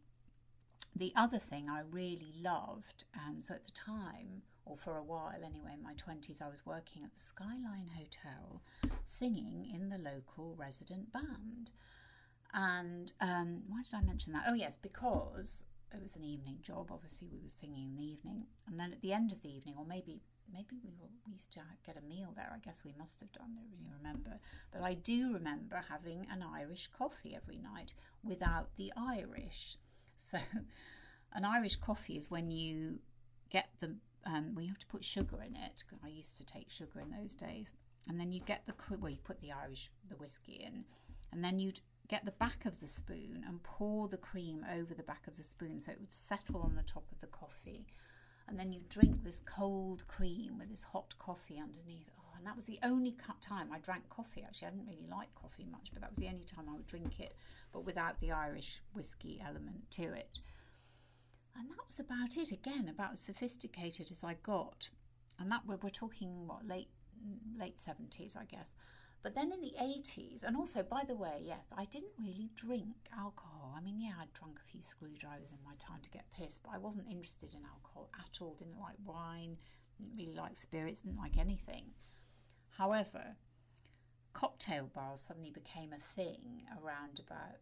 The 0.96 1.12
other 1.14 1.38
thing 1.38 1.68
I 1.68 1.80
really 1.88 2.34
loved, 2.42 3.04
um, 3.14 3.40
so 3.40 3.54
at 3.54 3.64
the 3.64 3.72
time 3.72 4.42
or 4.68 4.76
for 4.76 4.96
a 4.96 5.02
while 5.02 5.40
anyway, 5.44 5.72
in 5.74 5.82
my 5.82 5.94
20s, 5.94 6.42
I 6.42 6.48
was 6.48 6.64
working 6.66 7.02
at 7.02 7.12
the 7.14 7.20
Skyline 7.20 7.90
Hotel 7.96 8.62
singing 9.06 9.66
in 9.74 9.88
the 9.88 9.98
local 9.98 10.54
resident 10.56 11.12
band. 11.12 11.70
And 12.52 13.12
um, 13.20 13.62
why 13.66 13.82
did 13.82 13.94
I 13.94 14.02
mention 14.02 14.32
that? 14.32 14.44
Oh, 14.46 14.54
yes, 14.54 14.78
because 14.80 15.64
it 15.94 16.02
was 16.02 16.16
an 16.16 16.24
evening 16.24 16.58
job. 16.62 16.90
Obviously, 16.92 17.28
we 17.30 17.38
were 17.42 17.48
singing 17.48 17.84
in 17.84 17.96
the 17.96 18.04
evening. 18.04 18.46
And 18.66 18.78
then 18.78 18.92
at 18.92 19.00
the 19.00 19.12
end 19.12 19.32
of 19.32 19.42
the 19.42 19.48
evening, 19.48 19.74
or 19.78 19.86
maybe 19.86 20.20
maybe 20.52 20.76
we, 20.82 20.90
were, 20.98 21.08
we 21.26 21.34
used 21.34 21.52
to 21.52 21.60
get 21.84 21.96
a 21.96 22.08
meal 22.08 22.32
there. 22.34 22.50
I 22.54 22.58
guess 22.58 22.80
we 22.84 22.94
must 22.98 23.20
have 23.20 23.32
done. 23.32 23.48
I 23.52 23.60
don't 23.60 23.70
really 23.70 23.92
remember. 23.98 24.40
But 24.72 24.82
I 24.82 24.94
do 24.94 25.32
remember 25.32 25.82
having 25.88 26.26
an 26.30 26.42
Irish 26.42 26.88
coffee 26.96 27.36
every 27.36 27.58
night 27.58 27.94
without 28.22 28.70
the 28.76 28.92
Irish. 28.96 29.76
So, 30.20 30.38
an 31.32 31.44
Irish 31.44 31.76
coffee 31.76 32.18
is 32.18 32.30
when 32.30 32.50
you 32.50 32.98
get 33.50 33.68
the 33.78 33.94
um, 34.26 34.56
have 34.66 34.78
to 34.78 34.86
put 34.86 35.04
sugar 35.04 35.42
in 35.42 35.56
it. 35.56 35.84
I 36.04 36.08
used 36.08 36.36
to 36.38 36.46
take 36.46 36.70
sugar 36.70 37.00
in 37.00 37.10
those 37.10 37.34
days, 37.34 37.72
and 38.08 38.18
then 38.18 38.32
you 38.32 38.40
get 38.40 38.66
the 38.66 38.74
well, 38.96 39.10
you 39.10 39.18
put 39.22 39.40
the 39.40 39.52
Irish 39.52 39.90
the 40.08 40.16
whiskey 40.16 40.64
in, 40.64 40.84
and 41.32 41.44
then 41.44 41.58
you'd 41.58 41.80
get 42.08 42.24
the 42.24 42.32
back 42.32 42.64
of 42.64 42.80
the 42.80 42.88
spoon 42.88 43.44
and 43.46 43.62
pour 43.62 44.08
the 44.08 44.16
cream 44.16 44.64
over 44.74 44.94
the 44.94 45.02
back 45.02 45.26
of 45.26 45.36
the 45.36 45.42
spoon 45.42 45.78
so 45.78 45.92
it 45.92 46.00
would 46.00 46.12
settle 46.12 46.62
on 46.62 46.74
the 46.74 46.82
top 46.82 47.04
of 47.12 47.20
the 47.20 47.26
coffee, 47.26 47.86
and 48.48 48.58
then 48.58 48.72
you 48.72 48.80
drink 48.88 49.22
this 49.22 49.40
cold 49.40 50.06
cream 50.08 50.58
with 50.58 50.70
this 50.70 50.82
hot 50.82 51.14
coffee 51.18 51.58
underneath. 51.58 52.10
Oh, 52.18 52.34
and 52.36 52.46
that 52.46 52.56
was 52.56 52.64
the 52.64 52.78
only 52.82 53.14
time 53.40 53.68
I 53.72 53.78
drank 53.78 54.08
coffee. 54.08 54.42
Actually, 54.46 54.68
I 54.68 54.70
didn't 54.70 54.88
really 54.88 55.06
like 55.10 55.34
coffee 55.34 55.66
much, 55.70 55.90
but 55.92 56.00
that 56.00 56.10
was 56.10 56.18
the 56.18 56.28
only 56.28 56.44
time 56.44 56.66
I 56.68 56.72
would 56.72 56.86
drink 56.86 57.20
it, 57.20 57.36
but 57.72 57.84
without 57.84 58.18
the 58.20 58.32
Irish 58.32 58.80
whiskey 58.94 59.42
element 59.46 59.90
to 59.92 60.04
it. 60.14 60.40
And 61.58 61.68
that 61.68 61.86
was 61.86 61.98
about 61.98 62.36
it 62.36 62.52
again, 62.52 62.88
about 62.88 63.12
as 63.12 63.20
sophisticated 63.20 64.10
as 64.12 64.22
I 64.22 64.36
got. 64.42 64.88
And 65.40 65.50
that 65.50 65.62
we're, 65.66 65.76
talking 65.90 66.46
what 66.46 66.66
late 66.66 66.88
late 67.58 67.80
seventies, 67.80 68.36
I 68.38 68.44
guess. 68.44 68.74
But 69.22 69.34
then 69.34 69.50
in 69.52 69.60
the 69.60 69.74
80s, 69.80 70.44
and 70.44 70.56
also, 70.56 70.84
by 70.84 71.02
the 71.06 71.16
way, 71.16 71.42
yes, 71.42 71.66
I 71.76 71.84
didn't 71.86 72.12
really 72.20 72.50
drink 72.54 72.94
alcohol. 73.16 73.74
I 73.76 73.80
mean, 73.80 74.00
yeah, 74.00 74.12
I'd 74.20 74.32
drunk 74.32 74.58
a 74.60 74.70
few 74.70 74.80
screwdrivers 74.80 75.52
in 75.52 75.58
my 75.64 75.74
time 75.78 76.00
to 76.04 76.10
get 76.10 76.30
pissed, 76.30 76.62
but 76.62 76.72
I 76.72 76.78
wasn't 76.78 77.10
interested 77.10 77.52
in 77.54 77.64
alcohol 77.64 78.10
at 78.14 78.40
all. 78.40 78.54
Didn't 78.54 78.78
like 78.78 78.96
wine, 79.04 79.56
didn't 79.98 80.16
really 80.16 80.36
like 80.36 80.56
spirits, 80.56 81.00
didn't 81.00 81.18
like 81.18 81.36
anything. 81.36 81.86
However, 82.76 83.36
cocktail 84.34 84.88
bars 84.94 85.20
suddenly 85.20 85.50
became 85.50 85.92
a 85.92 85.98
thing 85.98 86.62
around 86.80 87.18
about, 87.18 87.58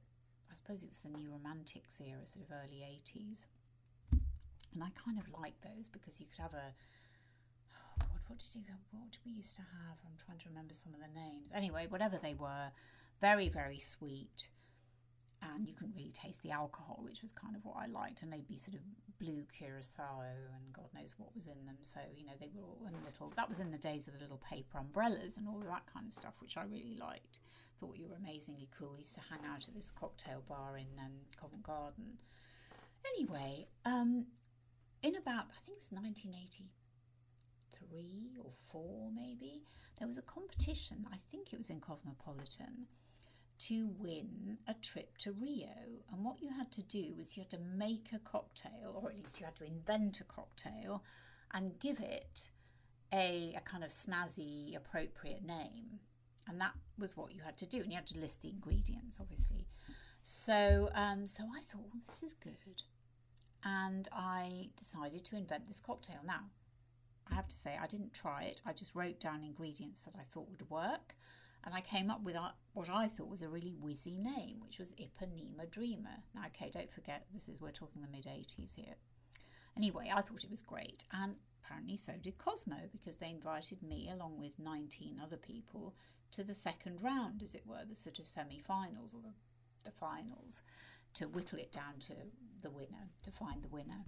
I 0.50 0.55
suppose 0.55 0.83
it 0.83 0.91
was 0.91 0.99
the 0.99 1.09
New 1.09 1.31
Romantics 1.31 2.03
era, 2.03 2.26
sort 2.26 2.45
of 2.45 2.53
early 2.53 2.85
80s. 2.85 3.47
And 4.76 4.85
I 4.85 4.92
kind 4.92 5.16
of 5.16 5.25
like 5.40 5.56
those 5.64 5.88
because 5.88 6.21
you 6.21 6.26
could 6.28 6.37
have 6.38 6.52
a 6.52 6.76
God. 7.97 8.21
what 8.28 8.38
did 8.38 8.61
you 8.61 8.61
what 8.92 9.11
did 9.11 9.25
we 9.25 9.33
used 9.33 9.56
to 9.56 9.62
have? 9.64 9.97
I'm 10.04 10.21
trying 10.21 10.37
to 10.37 10.50
remember 10.50 10.75
some 10.75 10.92
of 10.92 11.00
the 11.00 11.09
names. 11.18 11.49
Anyway, 11.54 11.87
whatever 11.88 12.21
they 12.21 12.35
were, 12.35 12.68
very 13.23 13.49
very 13.49 13.78
sweet, 13.78 14.52
and 15.40 15.66
you 15.66 15.73
couldn't 15.73 15.97
really 15.97 16.12
taste 16.12 16.42
the 16.42 16.50
alcohol, 16.50 17.00
which 17.00 17.23
was 17.23 17.33
kind 17.33 17.56
of 17.56 17.64
what 17.64 17.76
I 17.80 17.87
liked. 17.87 18.21
And 18.21 18.30
they'd 18.30 18.47
be 18.47 18.59
sort 18.59 18.76
of 18.76 18.85
blue 19.18 19.49
curacao 19.49 20.28
and 20.52 20.76
God 20.76 20.92
knows 20.92 21.14
what 21.16 21.35
was 21.35 21.47
in 21.49 21.64
them. 21.64 21.80
So 21.80 22.00
you 22.14 22.26
know 22.26 22.37
they 22.38 22.52
were 22.52 22.68
all 22.68 22.85
in 22.85 22.92
little. 23.02 23.33
That 23.35 23.49
was 23.49 23.61
in 23.61 23.71
the 23.73 23.80
days 23.80 24.09
of 24.09 24.12
the 24.12 24.21
little 24.21 24.45
paper 24.45 24.76
umbrellas 24.76 25.38
and 25.38 25.49
all 25.49 25.64
of 25.64 25.73
that 25.73 25.88
kind 25.88 26.04
of 26.06 26.12
stuff, 26.12 26.37
which 26.40 26.59
I 26.59 26.64
really 26.68 27.00
liked. 27.00 27.40
Thought 27.80 27.97
you 27.97 28.09
were 28.12 28.21
amazingly 28.21 28.68
cool. 28.76 28.92
I 28.97 29.09
used 29.09 29.14
to 29.14 29.25
hang 29.25 29.40
out 29.49 29.64
at 29.66 29.73
this 29.73 29.90
cocktail 29.90 30.45
bar 30.47 30.76
in 30.76 30.92
um, 31.00 31.16
Covent 31.40 31.62
Garden. 31.62 32.21
Anyway, 33.16 33.68
um, 33.85 34.26
in 35.07 35.17
about 35.17 35.47
I 35.51 35.59
think 35.65 35.79
it 35.79 35.83
was 35.83 35.93
1983 35.93 38.41
or 38.45 38.53
four, 38.71 39.11
maybe, 39.15 39.63
there 39.99 40.09
was 40.09 40.19
a 40.19 40.23
competition, 40.23 41.07
I 41.13 41.19
think 41.31 41.53
it 41.53 41.59
was 41.59 41.71
in 41.71 41.81
Cosmopolitan, 41.81 42.87
to 43.59 43.89
win 43.99 44.59
a 44.69 44.75
trip 44.75 45.17
to 45.19 45.33
Rio. 45.33 45.69
And 46.13 46.25
what 46.25 46.43
you 46.43 46.51
had 46.51 46.71
to 46.73 46.83
do 46.83 47.15
was 47.17 47.37
you 47.37 47.43
had 47.43 47.51
to 47.51 47.59
make 47.59 48.09
a 48.13 48.19
cocktail, 48.19 49.01
or 49.01 49.11
at 49.11 49.17
least 49.17 49.41
you 49.41 49.47
had 49.47 49.57
to 49.57 49.65
invent 49.65 50.21
a 50.21 50.25
cocktail, 50.25 51.03
and 51.55 51.79
give 51.79 52.01
it 52.01 52.51
a, 53.13 53.55
a 53.57 53.61
kind 53.61 53.85
of 53.85 53.91
snazzy, 53.91 54.77
appropriate 54.77 55.45
name. 55.45 56.01
And 56.49 56.61
that 56.61 56.73
was 56.99 57.17
what 57.17 57.33
you 57.33 57.43
had 57.45 57.57
to 57.59 57.67
do. 57.67 57.79
And 57.79 57.91
you 57.91 57.97
had 57.97 58.07
to 58.09 58.19
list 58.19 58.43
the 58.43 58.51
ingredients, 58.51 59.19
obviously. 59.21 59.67
So, 60.23 60.91
um, 60.95 61.27
so 61.27 61.45
I 61.45 61.61
thought, 61.61 61.87
well, 61.93 62.03
this 62.09 62.23
is 62.23 62.35
good. 62.35 62.83
And 63.67 64.09
I 64.13 64.69
decided 64.77 65.25
to 65.25 65.37
invent 65.37 65.67
this 65.67 65.81
cocktail. 65.81 66.21
Now, 66.25 66.45
I 67.29 67.35
have 67.35 67.49
to 67.49 67.57
say, 67.57 67.77
I 67.83 67.89
didn't 67.89 68.15
try 68.15 68.45
it. 68.45 68.63
I 68.65 68.73
just 68.73 68.95
wrote 68.95 69.19
down 69.19 69.43
ingredients 69.43 70.05
that 70.05 70.15
I 70.17 70.23
thought 70.23 70.49
would 70.49 70.71
work. 70.71 71.17
And 71.65 71.75
I 71.75 71.81
came 71.81 72.09
up 72.09 72.23
with 72.23 72.37
what 72.75 72.89
I 72.89 73.09
thought 73.09 73.29
was 73.29 73.43
a 73.43 73.49
really 73.49 73.75
whizzy 73.83 74.21
name, 74.21 74.61
which 74.61 74.79
was 74.79 74.93
Ipanema 74.93 75.69
Dreamer. 75.69 76.23
Now, 76.33 76.43
okay, 76.47 76.71
don't 76.73 76.93
forget, 76.93 77.27
this 77.35 77.49
is 77.49 77.61
we're 77.61 77.73
talking 77.73 78.03
the 78.03 78.09
mid 78.09 78.27
80s 78.27 78.77
here. 78.77 78.95
Anyway, 79.77 80.13
I 80.15 80.21
thought 80.21 80.45
it 80.45 80.51
was 80.51 80.63
great. 80.63 81.05
And 81.13 81.35
apparently 81.65 81.97
so 81.97 82.13
did 82.23 82.39
Cosmo, 82.39 82.77
because 82.93 83.17
they 83.17 83.31
invited 83.31 83.83
me, 83.83 84.09
along 84.13 84.39
with 84.39 84.53
19 84.61 85.21
other 85.21 85.37
people, 85.37 85.97
to 86.31 86.45
the 86.45 86.55
second 86.55 87.03
round, 87.03 87.43
as 87.43 87.57
it 87.57 87.67
were, 87.67 87.85
the 87.89 87.97
sort 87.97 88.21
of 88.21 88.29
semi 88.29 88.61
finals 88.61 89.13
or 89.13 89.23
the, 89.23 89.35
the 89.85 89.91
finals, 89.91 90.63
to 91.15 91.27
whittle 91.27 91.59
it 91.59 91.73
down 91.73 91.95
to 91.99 92.13
the 92.67 92.71
winner, 92.71 93.07
to 93.23 93.31
find 93.31 93.63
the 93.63 93.69
winner. 93.69 94.03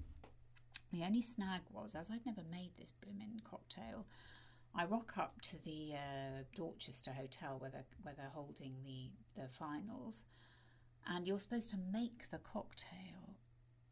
The 0.93 1.05
only 1.05 1.23
snag 1.23 1.61
was, 1.71 1.95
as 1.95 2.11
I'd 2.11 2.27
never 2.27 2.43
made 2.51 2.73
this 2.77 2.93
blimmin' 3.01 3.45
cocktail, 3.45 4.07
I 4.75 4.85
rock 4.85 5.13
up 5.17 5.41
to 5.43 5.63
the 5.65 5.95
uh, 5.95 6.43
Dorchester 6.55 7.13
Hotel 7.13 7.57
where 7.59 7.71
they're, 7.71 7.87
where 8.03 8.15
they're 8.17 8.33
holding 8.35 8.75
the, 8.85 9.11
the 9.41 9.49
finals, 9.49 10.25
and 11.07 11.27
you're 11.27 11.39
supposed 11.39 11.71
to 11.71 11.79
make 11.93 12.31
the 12.31 12.39
cocktail 12.39 13.37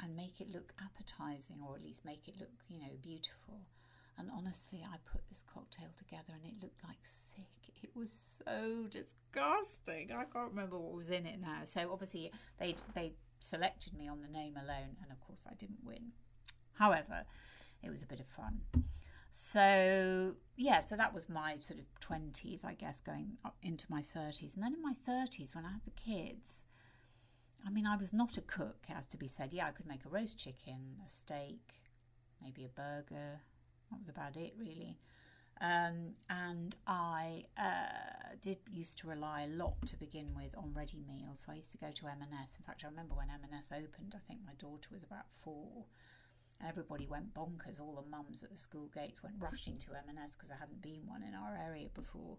and 0.03 0.17
make 0.17 0.41
it 0.41 0.51
look 0.53 0.75
appetizing, 0.85 1.59
or 1.67 1.77
at 1.77 1.83
least 1.83 2.05
make 2.05 2.27
it 2.27 2.35
look, 2.41 2.51
you 2.69 2.79
know, 2.79 2.93
beautiful. 3.01 3.61
And 4.19 4.29
honestly, 4.37 4.83
I 4.85 4.97
put 5.11 5.23
this 5.29 5.45
cocktail 5.53 5.89
together 5.97 6.33
and 6.35 6.45
it 6.45 6.63
looked 6.63 6.83
like 6.83 6.99
sick. 7.03 7.45
It 7.83 7.91
was 7.95 8.41
so 8.45 8.87
disgusting. 8.91 10.11
I 10.11 10.25
can't 10.25 10.51
remember 10.51 10.79
what 10.79 10.95
was 10.95 11.11
in 11.11 11.27
it 11.27 11.41
now. 11.41 11.61
So 11.65 11.91
obviously, 11.93 12.33
they 12.59 12.75
they 12.95 13.13
selected 13.47 13.95
me 13.95 14.09
on 14.09 14.21
the 14.21 14.29
name 14.29 14.57
alone, 14.57 14.97
and 15.03 15.11
of 15.11 15.21
course, 15.21 15.47
I 15.51 15.55
didn't 15.55 15.85
win. 15.85 16.13
However, 16.75 17.25
it 17.83 17.91
was 17.91 18.03
a 18.03 18.07
bit 18.07 18.21
of 18.21 18.27
fun. 18.27 18.61
So, 19.33 20.35
yeah, 20.57 20.81
so 20.81 20.97
that 20.97 21.13
was 21.13 21.29
my 21.29 21.57
sort 21.63 21.79
of 21.79 21.87
20s, 22.01 22.65
I 22.65 22.73
guess, 22.73 23.01
going 23.01 23.37
into 23.63 23.85
my 23.91 24.01
30s. 24.01 24.55
And 24.55 24.65
then 24.65 24.75
in 24.75 24.83
my 24.83 24.95
30s, 25.07 25.55
when 25.55 25.67
I 25.67 25.73
had 25.73 25.85
the 25.85 25.91
kids, 25.91 26.65
I 27.67 27.71
mean, 27.71 27.87
I 27.87 27.97
was 27.97 28.13
not 28.13 28.39
a 28.39 28.41
cook, 28.41 28.87
as 28.95 29.07
to 29.09 29.17
be 29.17 29.29
said. 29.29 29.53
Yeah, 29.53 29.67
I 29.67 29.73
could 29.73 29.87
make 29.87 30.05
a 30.07 30.09
roast 30.09 30.39
chicken, 30.39 30.97
a 31.05 31.09
steak, 31.09 31.83
maybe 32.43 32.65
a 32.65 32.69
burger. 32.69 33.41
That 33.91 33.99
was 33.99 34.09
about 34.09 34.37
it, 34.37 34.55
really. 34.59 34.99
Um, 35.61 36.13
and 36.29 36.77
I 36.87 37.45
uh, 37.59 38.37
did 38.43 38.59
used 38.71 38.99
to 38.99 39.09
rely 39.09 39.43
a 39.43 39.47
lot 39.47 39.75
to 39.87 39.97
begin 39.97 40.35
with 40.37 40.55
on 40.57 40.73
ready 40.75 41.03
meals. 41.09 41.45
So 41.47 41.53
I 41.53 41.57
used 41.57 41.71
to 41.73 41.79
go 41.79 41.91
to 41.91 42.07
M&S. 42.07 42.57
In 42.59 42.65
fact, 42.65 42.83
I 42.85 42.89
remember 42.89 43.15
when 43.15 43.29
M&S 43.31 43.73
opened, 43.73 44.15
I 44.15 44.21
think 44.29 44.41
my 44.45 44.53
daughter 44.59 44.89
was 44.93 45.03
about 45.03 45.25
four 45.43 45.87
and 46.61 46.69
everybody 46.69 47.07
went 47.07 47.35
bonkers. 47.35 47.81
All 47.81 47.95
the 47.95 48.11
mums 48.11 48.43
at 48.43 48.51
the 48.51 48.59
school 48.59 48.91
gates 48.95 49.23
went 49.23 49.37
rushing 49.39 49.79
to 49.79 49.93
M&S 50.09 50.33
because 50.33 50.49
there 50.49 50.59
hadn't 50.59 50.83
been 50.83 51.03
one 51.07 51.23
in 51.23 51.35
our 51.35 51.57
area 51.57 51.89
before. 51.95 52.37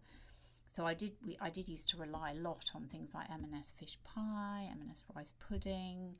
So 0.74 0.86
I 0.86 0.94
did. 0.94 1.14
We, 1.26 1.38
I 1.42 1.50
did 1.50 1.68
used 1.68 1.90
to 1.90 1.98
rely 1.98 2.32
a 2.32 2.36
lot 2.36 2.70
on 2.76 2.86
things 2.86 3.16
like 3.16 3.32
M&S 3.32 3.74
fish 3.80 3.98
pie, 4.04 4.70
M&S 4.72 5.02
rice 5.16 5.34
pudding, 5.40 6.14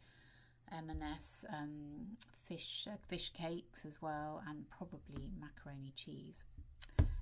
M&S 0.72 1.46
um, 1.54 2.18
fish 2.48 2.88
uh, 2.92 2.96
fish 3.08 3.32
cakes 3.34 3.86
as 3.86 4.02
well, 4.02 4.42
and 4.50 4.68
probably 4.72 5.30
macaroni 5.40 5.94
cheese. 5.96 6.44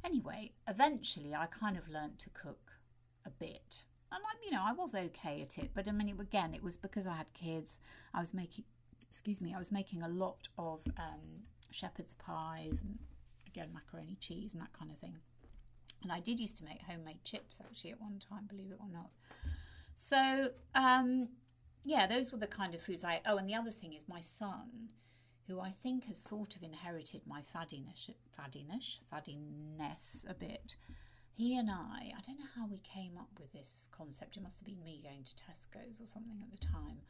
Anyway, 0.05 0.51
eventually 0.67 1.33
I 1.33 1.47
kind 1.47 1.77
of 1.77 1.89
learnt 1.89 2.19
to 2.19 2.29
cook 2.29 2.74
a 3.25 3.29
bit. 3.31 3.83
And 4.12 4.21
I'm 4.24 4.43
you 4.45 4.51
know, 4.51 4.63
I 4.63 4.71
was 4.71 4.93
okay 4.93 5.41
at 5.41 5.57
it, 5.57 5.71
but 5.74 5.88
I 5.88 5.91
mean, 5.91 6.15
again, 6.19 6.53
it 6.53 6.63
was 6.63 6.77
because 6.77 7.07
I 7.07 7.15
had 7.15 7.33
kids. 7.33 7.79
I 8.13 8.19
was 8.19 8.33
making 8.33 8.65
excuse 9.09 9.41
me, 9.41 9.53
I 9.55 9.57
was 9.57 9.71
making 9.71 10.03
a 10.03 10.09
lot 10.09 10.47
of 10.57 10.81
um, 10.97 11.21
shepherd's 11.71 12.13
pies 12.15 12.81
and 12.81 13.00
again 13.47 13.69
macaroni 13.74 14.17
cheese 14.19 14.53
and 14.53 14.62
that 14.62 14.74
kind 14.77 14.91
of 14.91 14.97
thing. 14.97 15.15
And 16.03 16.12
I 16.12 16.19
did 16.19 16.39
used 16.39 16.57
to 16.57 16.65
make 16.65 16.81
homemade 16.81 17.24
chips 17.24 17.59
actually 17.59 17.91
at 17.91 18.01
one 18.01 18.19
time, 18.19 18.45
believe 18.47 18.71
it 18.71 18.77
or 18.79 18.89
not. 18.91 19.09
So 19.95 20.50
um, 20.75 21.29
yeah, 21.83 22.07
those 22.07 22.31
were 22.31 22.38
the 22.38 22.47
kind 22.47 22.75
of 22.75 22.81
foods 22.81 23.03
I. 23.03 23.21
Oh, 23.25 23.38
and 23.38 23.50
the 23.50 23.55
other 23.55 23.71
thing 23.71 23.93
is 23.93 24.03
my 24.07 24.21
son, 24.21 24.89
who 25.47 25.59
I 25.59 25.71
think 25.71 26.05
has 26.05 26.17
sort 26.17 26.55
of 26.55 26.63
inherited 26.63 27.21
my 27.27 27.41
faddiness, 27.41 28.09
faddiness, 28.37 28.99
faddiness 29.13 30.29
a 30.29 30.33
bit. 30.33 30.75
He 31.33 31.57
and 31.57 31.69
I, 31.69 32.13
I 32.17 32.21
don't 32.25 32.39
know 32.39 32.45
how 32.55 32.67
we 32.67 32.79
came 32.79 33.17
up 33.17 33.29
with 33.39 33.51
this 33.51 33.89
concept. 33.95 34.37
It 34.37 34.43
must 34.43 34.59
have 34.59 34.65
been 34.65 34.83
me 34.83 35.01
going 35.03 35.23
to 35.23 35.35
Tesco's 35.35 35.99
or 35.99 36.07
something 36.07 36.41
at 36.41 36.51
the 36.51 36.65
time 36.65 37.01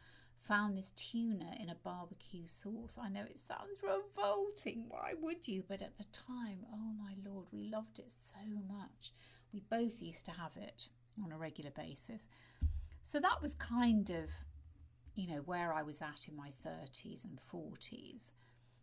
found 0.47 0.77
this 0.77 0.91
tuna 0.91 1.55
in 1.59 1.69
a 1.69 1.75
barbecue 1.83 2.47
sauce. 2.47 2.97
I 3.01 3.09
know 3.09 3.21
it 3.21 3.39
sounds 3.39 3.81
revolting. 3.81 4.85
Why 4.87 5.13
would 5.19 5.47
you? 5.47 5.63
But 5.67 5.81
at 5.81 5.97
the 5.97 6.05
time, 6.11 6.59
oh 6.71 6.93
my 6.99 7.13
lord, 7.25 7.47
we 7.51 7.63
loved 7.63 7.99
it 7.99 8.11
so 8.11 8.37
much. 8.67 9.13
We 9.53 9.61
both 9.69 10.01
used 10.01 10.25
to 10.25 10.31
have 10.31 10.55
it 10.57 10.89
on 11.23 11.31
a 11.31 11.37
regular 11.37 11.71
basis. 11.71 12.27
So 13.03 13.19
that 13.19 13.41
was 13.41 13.55
kind 13.55 14.09
of, 14.09 14.29
you 15.15 15.27
know, 15.27 15.41
where 15.45 15.73
I 15.73 15.81
was 15.81 16.01
at 16.01 16.27
in 16.27 16.35
my 16.35 16.49
30s 16.49 17.23
and 17.23 17.39
40s. 17.51 18.31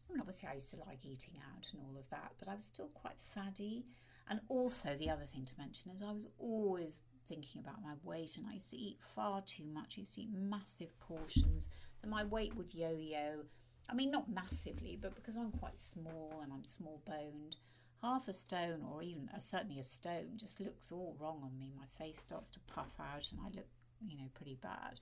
I 0.09 0.13
mean, 0.13 0.21
obviously, 0.21 0.49
I 0.49 0.55
used 0.55 0.71
to 0.71 0.77
like 0.77 1.05
eating 1.05 1.35
out 1.55 1.69
and 1.73 1.83
all 1.83 1.99
of 1.99 2.09
that, 2.11 2.33
but 2.39 2.49
I 2.49 2.55
was 2.55 2.65
still 2.65 2.89
quite 2.95 3.17
faddy. 3.35 3.85
And 4.29 4.41
also, 4.49 4.97
the 4.99 5.11
other 5.11 5.25
thing 5.25 5.45
to 5.45 5.53
mention 5.59 5.91
is 5.91 6.03
I 6.03 6.13
was 6.13 6.29
always 6.39 7.01
thinking 7.29 7.61
about 7.61 7.83
my 7.83 7.95
weight, 8.03 8.37
and 8.37 8.47
I 8.47 8.55
used 8.55 8.71
to 8.71 8.77
eat 8.77 8.99
far 9.15 9.43
too 9.43 9.65
much. 9.73 9.95
I 9.97 10.01
used 10.01 10.15
to 10.15 10.23
eat 10.23 10.33
massive 10.33 10.99
portions, 11.01 11.69
and 12.03 12.11
my 12.11 12.25
weight 12.25 12.55
would 12.57 12.75
yo 12.75 12.97
yo. 12.97 13.45
I 13.89 13.95
mean, 13.95 14.11
not 14.11 14.31
massively, 14.31 14.99
but 15.01 15.15
because 15.15 15.37
I'm 15.37 15.51
quite 15.53 15.81
small 15.81 16.41
and 16.43 16.53
I'm 16.53 16.65
small 16.65 17.03
boned, 17.07 17.57
half 18.01 18.29
a 18.29 18.33
stone 18.33 18.83
or 18.91 19.03
even 19.03 19.29
a, 19.37 19.41
certainly 19.41 19.79
a 19.79 19.83
stone 19.83 20.33
just 20.37 20.61
looks 20.61 20.93
all 20.93 21.17
wrong 21.19 21.41
on 21.43 21.59
me. 21.59 21.73
My 21.77 21.87
face 21.99 22.21
starts 22.21 22.51
to 22.51 22.61
puff 22.61 22.93
out, 23.01 23.31
and 23.33 23.41
I 23.41 23.49
look, 23.55 23.69
you 24.07 24.17
know, 24.17 24.29
pretty 24.35 24.59
bad. 24.63 25.01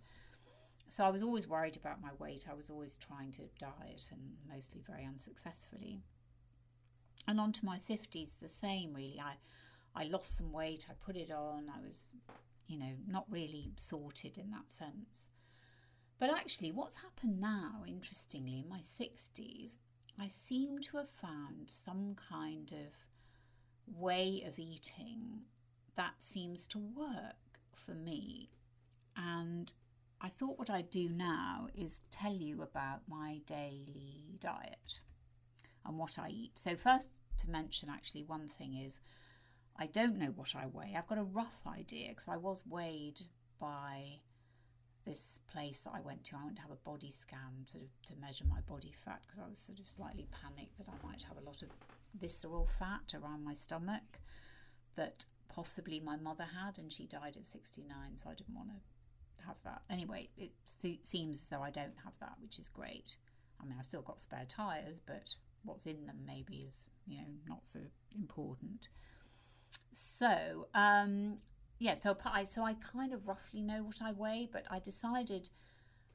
So 0.90 1.04
I 1.04 1.10
was 1.10 1.22
always 1.22 1.46
worried 1.46 1.76
about 1.76 2.02
my 2.02 2.10
weight. 2.18 2.46
I 2.50 2.54
was 2.54 2.68
always 2.68 2.96
trying 2.96 3.30
to 3.32 3.42
diet 3.60 4.08
and 4.10 4.20
mostly 4.52 4.82
very 4.84 5.04
unsuccessfully. 5.04 6.02
And 7.28 7.38
on 7.38 7.52
to 7.52 7.64
my 7.64 7.78
50s, 7.78 8.40
the 8.40 8.48
same 8.48 8.92
really. 8.92 9.20
I 9.22 9.34
I 9.94 10.04
lost 10.04 10.36
some 10.36 10.52
weight, 10.52 10.86
I 10.90 10.94
put 11.04 11.16
it 11.16 11.30
on, 11.30 11.66
I 11.68 11.80
was, 11.80 12.08
you 12.68 12.78
know, 12.78 12.92
not 13.08 13.26
really 13.28 13.72
sorted 13.76 14.36
in 14.36 14.50
that 14.50 14.70
sense. 14.70 15.28
But 16.18 16.30
actually, 16.30 16.70
what's 16.70 16.96
happened 16.96 17.40
now, 17.40 17.82
interestingly, 17.86 18.58
in 18.58 18.68
my 18.68 18.78
60s, 18.78 19.76
I 20.20 20.28
seem 20.28 20.78
to 20.80 20.98
have 20.98 21.10
found 21.10 21.70
some 21.70 22.14
kind 22.14 22.72
of 22.72 23.96
way 23.96 24.44
of 24.46 24.58
eating 24.58 25.42
that 25.96 26.14
seems 26.20 26.66
to 26.68 26.78
work 26.78 27.60
for 27.74 27.94
me. 27.94 28.50
And 29.16 29.72
I 30.20 30.28
thought 30.28 30.58
what 30.58 30.70
I'd 30.70 30.90
do 30.90 31.08
now 31.08 31.68
is 31.74 32.02
tell 32.10 32.34
you 32.34 32.62
about 32.62 33.00
my 33.08 33.40
daily 33.46 34.36
diet 34.38 35.00
and 35.86 35.98
what 35.98 36.18
I 36.18 36.28
eat. 36.28 36.58
So, 36.58 36.76
first 36.76 37.10
to 37.38 37.50
mention 37.50 37.88
actually, 37.88 38.24
one 38.24 38.48
thing 38.48 38.74
is 38.74 39.00
I 39.76 39.86
don't 39.86 40.18
know 40.18 40.32
what 40.36 40.54
I 40.54 40.66
weigh. 40.66 40.94
I've 40.96 41.06
got 41.06 41.18
a 41.18 41.22
rough 41.22 41.66
idea 41.66 42.10
because 42.10 42.28
I 42.28 42.36
was 42.36 42.62
weighed 42.68 43.22
by 43.58 44.20
this 45.06 45.38
place 45.50 45.80
that 45.80 45.94
I 45.94 46.02
went 46.02 46.24
to. 46.24 46.36
I 46.36 46.44
went 46.44 46.56
to 46.56 46.62
have 46.62 46.70
a 46.70 46.88
body 46.88 47.10
scan 47.10 47.66
sort 47.66 47.84
of 47.84 47.90
to 48.08 48.20
measure 48.20 48.44
my 48.44 48.60
body 48.68 48.92
fat 49.04 49.22
because 49.26 49.40
I 49.40 49.48
was 49.48 49.58
sort 49.58 49.78
of 49.80 49.88
slightly 49.88 50.28
panicked 50.30 50.76
that 50.76 50.88
I 50.88 51.06
might 51.06 51.22
have 51.22 51.38
a 51.38 51.46
lot 51.46 51.62
of 51.62 51.70
visceral 52.20 52.66
fat 52.66 53.14
around 53.14 53.42
my 53.42 53.54
stomach 53.54 54.20
that 54.96 55.24
possibly 55.48 55.98
my 55.98 56.16
mother 56.16 56.44
had, 56.44 56.78
and 56.78 56.92
she 56.92 57.06
died 57.06 57.36
at 57.36 57.46
69, 57.46 57.94
so 58.18 58.30
I 58.30 58.34
didn't 58.34 58.54
want 58.54 58.68
to 58.68 58.89
have 59.46 59.56
that. 59.64 59.82
Anyway, 59.90 60.28
it 60.36 60.52
seems 60.64 61.42
as 61.42 61.48
though 61.48 61.62
I 61.62 61.70
don't 61.70 61.96
have 62.04 62.14
that, 62.20 62.34
which 62.40 62.58
is 62.58 62.68
great. 62.68 63.16
I 63.60 63.64
mean, 63.64 63.76
I've 63.78 63.84
still 63.84 64.02
got 64.02 64.20
spare 64.20 64.46
tyres, 64.48 65.00
but 65.04 65.34
what's 65.64 65.86
in 65.86 66.06
them 66.06 66.18
maybe 66.26 66.64
is, 66.66 66.88
you 67.06 67.18
know, 67.18 67.28
not 67.48 67.60
so 67.64 67.80
important. 68.16 68.88
So, 69.92 70.68
um, 70.74 71.36
yeah, 71.78 71.94
so 71.94 72.16
I, 72.24 72.44
so 72.44 72.62
I 72.62 72.74
kind 72.74 73.12
of 73.12 73.26
roughly 73.26 73.62
know 73.62 73.82
what 73.82 74.00
I 74.02 74.12
weigh, 74.12 74.48
but 74.50 74.64
I 74.70 74.78
decided 74.78 75.50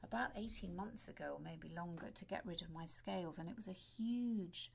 about 0.02 0.30
18 0.36 0.74
months 0.74 1.08
ago, 1.08 1.34
or 1.34 1.40
maybe 1.40 1.72
longer, 1.74 2.10
to 2.14 2.24
get 2.24 2.44
rid 2.46 2.62
of 2.62 2.70
my 2.70 2.86
scales, 2.86 3.38
and 3.38 3.48
it 3.48 3.56
was 3.56 3.68
a 3.68 3.72
huge 3.72 4.72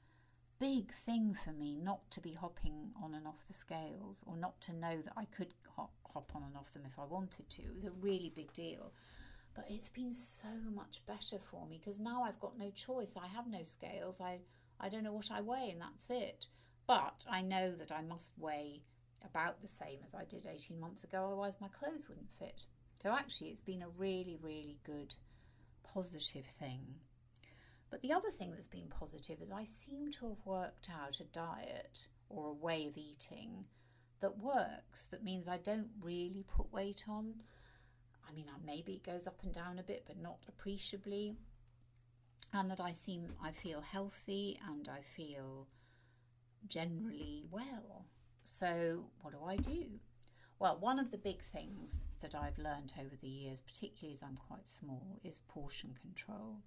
big 0.62 0.92
thing 0.92 1.34
for 1.34 1.52
me 1.52 1.76
not 1.76 2.00
to 2.12 2.22
be 2.22 2.34
hopping 2.34 2.92
on 3.04 3.16
and 3.16 3.26
off 3.26 3.48
the 3.48 3.54
scales 3.54 4.24
or 4.28 4.38
not 4.38 4.62
to 4.62 4.72
know 4.72 5.02
that 5.04 5.14
I 5.18 5.26
could 5.26 5.56
hop, 5.76 5.92
on 6.36 6.44
and 6.44 6.56
off 6.56 6.72
them 6.72 6.84
if 6.86 7.00
I 7.00 7.06
wanted 7.06 7.50
to. 7.50 7.64
It 7.64 7.74
was 7.74 7.86
a 7.86 7.92
really 8.00 8.32
big 8.36 8.54
deal. 8.54 8.92
But 9.56 9.66
it's 9.70 9.90
been 9.90 10.14
so 10.14 10.54
much 10.76 11.02
better 11.08 11.40
for 11.40 11.66
me 11.66 11.82
because 11.84 12.00
now 12.00 12.22
I've 12.22 12.40
got 12.40 12.60
no 12.60 12.70
choice. 12.70 13.16
I 13.18 13.28
have 13.28 13.48
no 13.48 13.64
scales. 13.64 14.22
I, 14.22 14.38
I 14.80 14.88
don't 14.88 15.04
know 15.04 15.14
what 15.14 15.32
I 15.32 15.42
weigh, 15.42 15.72
and 15.72 15.82
that's 15.82 16.12
it. 16.12 16.48
But 16.86 17.26
I 17.30 17.42
know 17.42 17.72
that 17.72 17.92
I 17.92 18.04
must 18.04 18.34
weigh 18.38 18.84
about 19.26 19.62
the 19.62 19.68
same 19.68 20.00
as 20.06 20.14
I 20.14 20.26
did 20.26 20.46
18 20.46 20.80
months 20.80 21.04
ago, 21.04 21.26
otherwise, 21.26 21.56
my 21.60 21.70
clothes 21.70 22.08
wouldn't 22.08 22.32
fit. 22.38 22.66
So, 23.02 23.12
actually, 23.12 23.50
it's 23.50 23.62
been 23.62 23.82
a 23.82 23.90
really, 23.98 24.38
really 24.42 24.78
good, 24.84 25.16
positive 25.84 26.46
thing 26.46 26.82
but 27.92 28.02
the 28.02 28.14
other 28.14 28.32
thing 28.32 28.52
that's 28.52 28.66
been 28.66 28.88
positive 28.90 29.42
is 29.42 29.52
I 29.52 29.66
seem 29.66 30.12
to 30.14 30.30
have 30.30 30.46
worked 30.46 30.90
out 30.90 31.20
a 31.20 31.26
diet 31.26 32.08
or 32.30 32.48
a 32.48 32.54
way 32.54 32.88
of 32.88 32.98
eating 32.98 33.66
that 34.22 34.40
works. 34.40 35.06
That 35.12 35.24
means 35.26 35.48
I 35.48 35.58
don't 35.58 35.90
really 36.02 36.46
put 36.48 36.72
weight 36.72 37.04
on. 37.10 37.34
I 38.28 38.34
mean, 38.34 38.46
maybe 38.66 38.94
it 38.94 39.04
goes 39.04 39.28
up 39.28 39.44
and 39.44 39.52
down 39.54 39.78
a 39.78 39.84
bit, 39.84 40.04
but 40.08 40.22
not 40.22 40.38
appreciably. 40.48 41.36
And 42.54 42.72
that 42.72 42.80
I 42.80 42.94
seem, 42.94 43.34
I 43.44 43.52
feel 43.52 43.82
healthy 43.82 44.58
and 44.70 44.88
I 44.88 45.02
feel 45.02 45.68
generally 46.68 47.44
well. 47.52 48.06
So, 48.44 49.06
what 49.22 49.34
do 49.34 49.44
I 49.46 49.58
do? 49.58 49.86
Well, 50.60 50.78
one 50.80 51.00
of 51.00 51.12
the 51.12 51.18
big 51.18 51.42
things 51.42 52.00
that 52.22 52.36
I've 52.36 52.58
learned 52.58 52.94
over 53.00 53.16
the 53.20 53.28
years, 53.28 53.62
particularly 53.62 54.14
as 54.14 54.24
I'm 54.24 54.38
quite 54.48 54.70
small, 54.70 55.20
is 55.24 55.42
portion 55.48 55.94
control. 56.00 56.60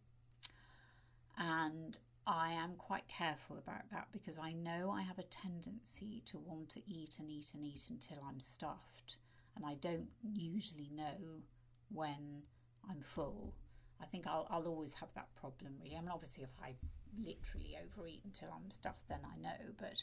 And 1.38 1.96
I 2.26 2.52
am 2.52 2.74
quite 2.76 3.06
careful 3.08 3.58
about 3.58 3.90
that 3.90 4.08
because 4.12 4.38
I 4.38 4.52
know 4.52 4.90
I 4.90 5.02
have 5.02 5.18
a 5.18 5.24
tendency 5.24 6.22
to 6.26 6.38
want 6.38 6.70
to 6.70 6.80
eat 6.86 7.16
and 7.18 7.30
eat 7.30 7.54
and 7.54 7.64
eat 7.64 7.86
until 7.90 8.18
I'm 8.26 8.40
stuffed. 8.40 9.18
And 9.56 9.64
I 9.64 9.74
don't 9.74 10.08
usually 10.32 10.90
know 10.94 11.42
when 11.90 12.42
I'm 12.88 13.02
full. 13.02 13.54
I 14.00 14.06
think 14.06 14.26
I'll, 14.26 14.46
I'll 14.50 14.66
always 14.66 14.94
have 14.94 15.10
that 15.14 15.34
problem, 15.34 15.74
really. 15.82 15.96
I 15.96 16.00
mean, 16.00 16.10
obviously, 16.12 16.44
if 16.44 16.50
I 16.62 16.74
literally 17.22 17.76
overeat 17.82 18.22
until 18.24 18.48
I'm 18.52 18.70
stuffed, 18.70 19.08
then 19.08 19.20
I 19.24 19.40
know, 19.40 19.72
but 19.78 20.02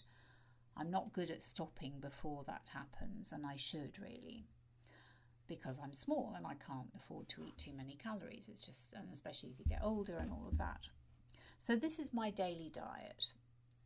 I'm 0.77 0.89
not 0.89 1.11
good 1.13 1.29
at 1.31 1.43
stopping 1.43 1.93
before 1.99 2.43
that 2.47 2.67
happens, 2.73 3.33
and 3.33 3.45
I 3.45 3.57
should 3.57 3.99
really 3.99 4.45
because 5.47 5.79
I'm 5.83 5.93
small 5.93 6.33
and 6.37 6.47
I 6.47 6.53
can't 6.65 6.87
afford 6.95 7.27
to 7.29 7.43
eat 7.43 7.57
too 7.57 7.73
many 7.75 7.97
calories. 8.01 8.45
It's 8.47 8.65
just, 8.65 8.93
and 8.93 9.11
especially 9.11 9.49
as 9.49 9.59
you 9.59 9.65
get 9.67 9.81
older 9.83 10.15
and 10.15 10.31
all 10.31 10.47
of 10.49 10.57
that. 10.59 10.87
So, 11.63 11.75
this 11.75 11.99
is 11.99 12.11
my 12.11 12.31
daily 12.31 12.71
diet. 12.73 13.33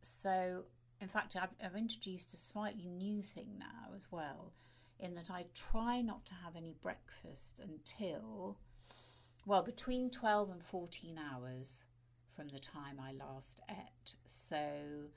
So, 0.00 0.64
in 0.98 1.08
fact, 1.08 1.36
I've, 1.36 1.50
I've, 1.62 1.76
introduced 1.76 2.32
a 2.32 2.38
slightly 2.38 2.88
new 2.88 3.20
thing 3.20 3.48
now 3.58 3.94
as 3.94 4.08
well, 4.10 4.54
in 4.98 5.14
that 5.16 5.30
I 5.30 5.44
try 5.54 6.00
not 6.00 6.24
to 6.24 6.34
have 6.42 6.56
any 6.56 6.74
breakfast 6.80 7.60
until, 7.62 8.56
well, 9.44 9.62
between 9.62 10.08
12 10.08 10.52
and 10.52 10.64
14 10.64 11.18
hours 11.18 11.84
from 12.34 12.48
the 12.48 12.58
time 12.58 12.98
I 12.98 13.12
last 13.12 13.60
ate. 13.68 14.14
So, 14.24 15.10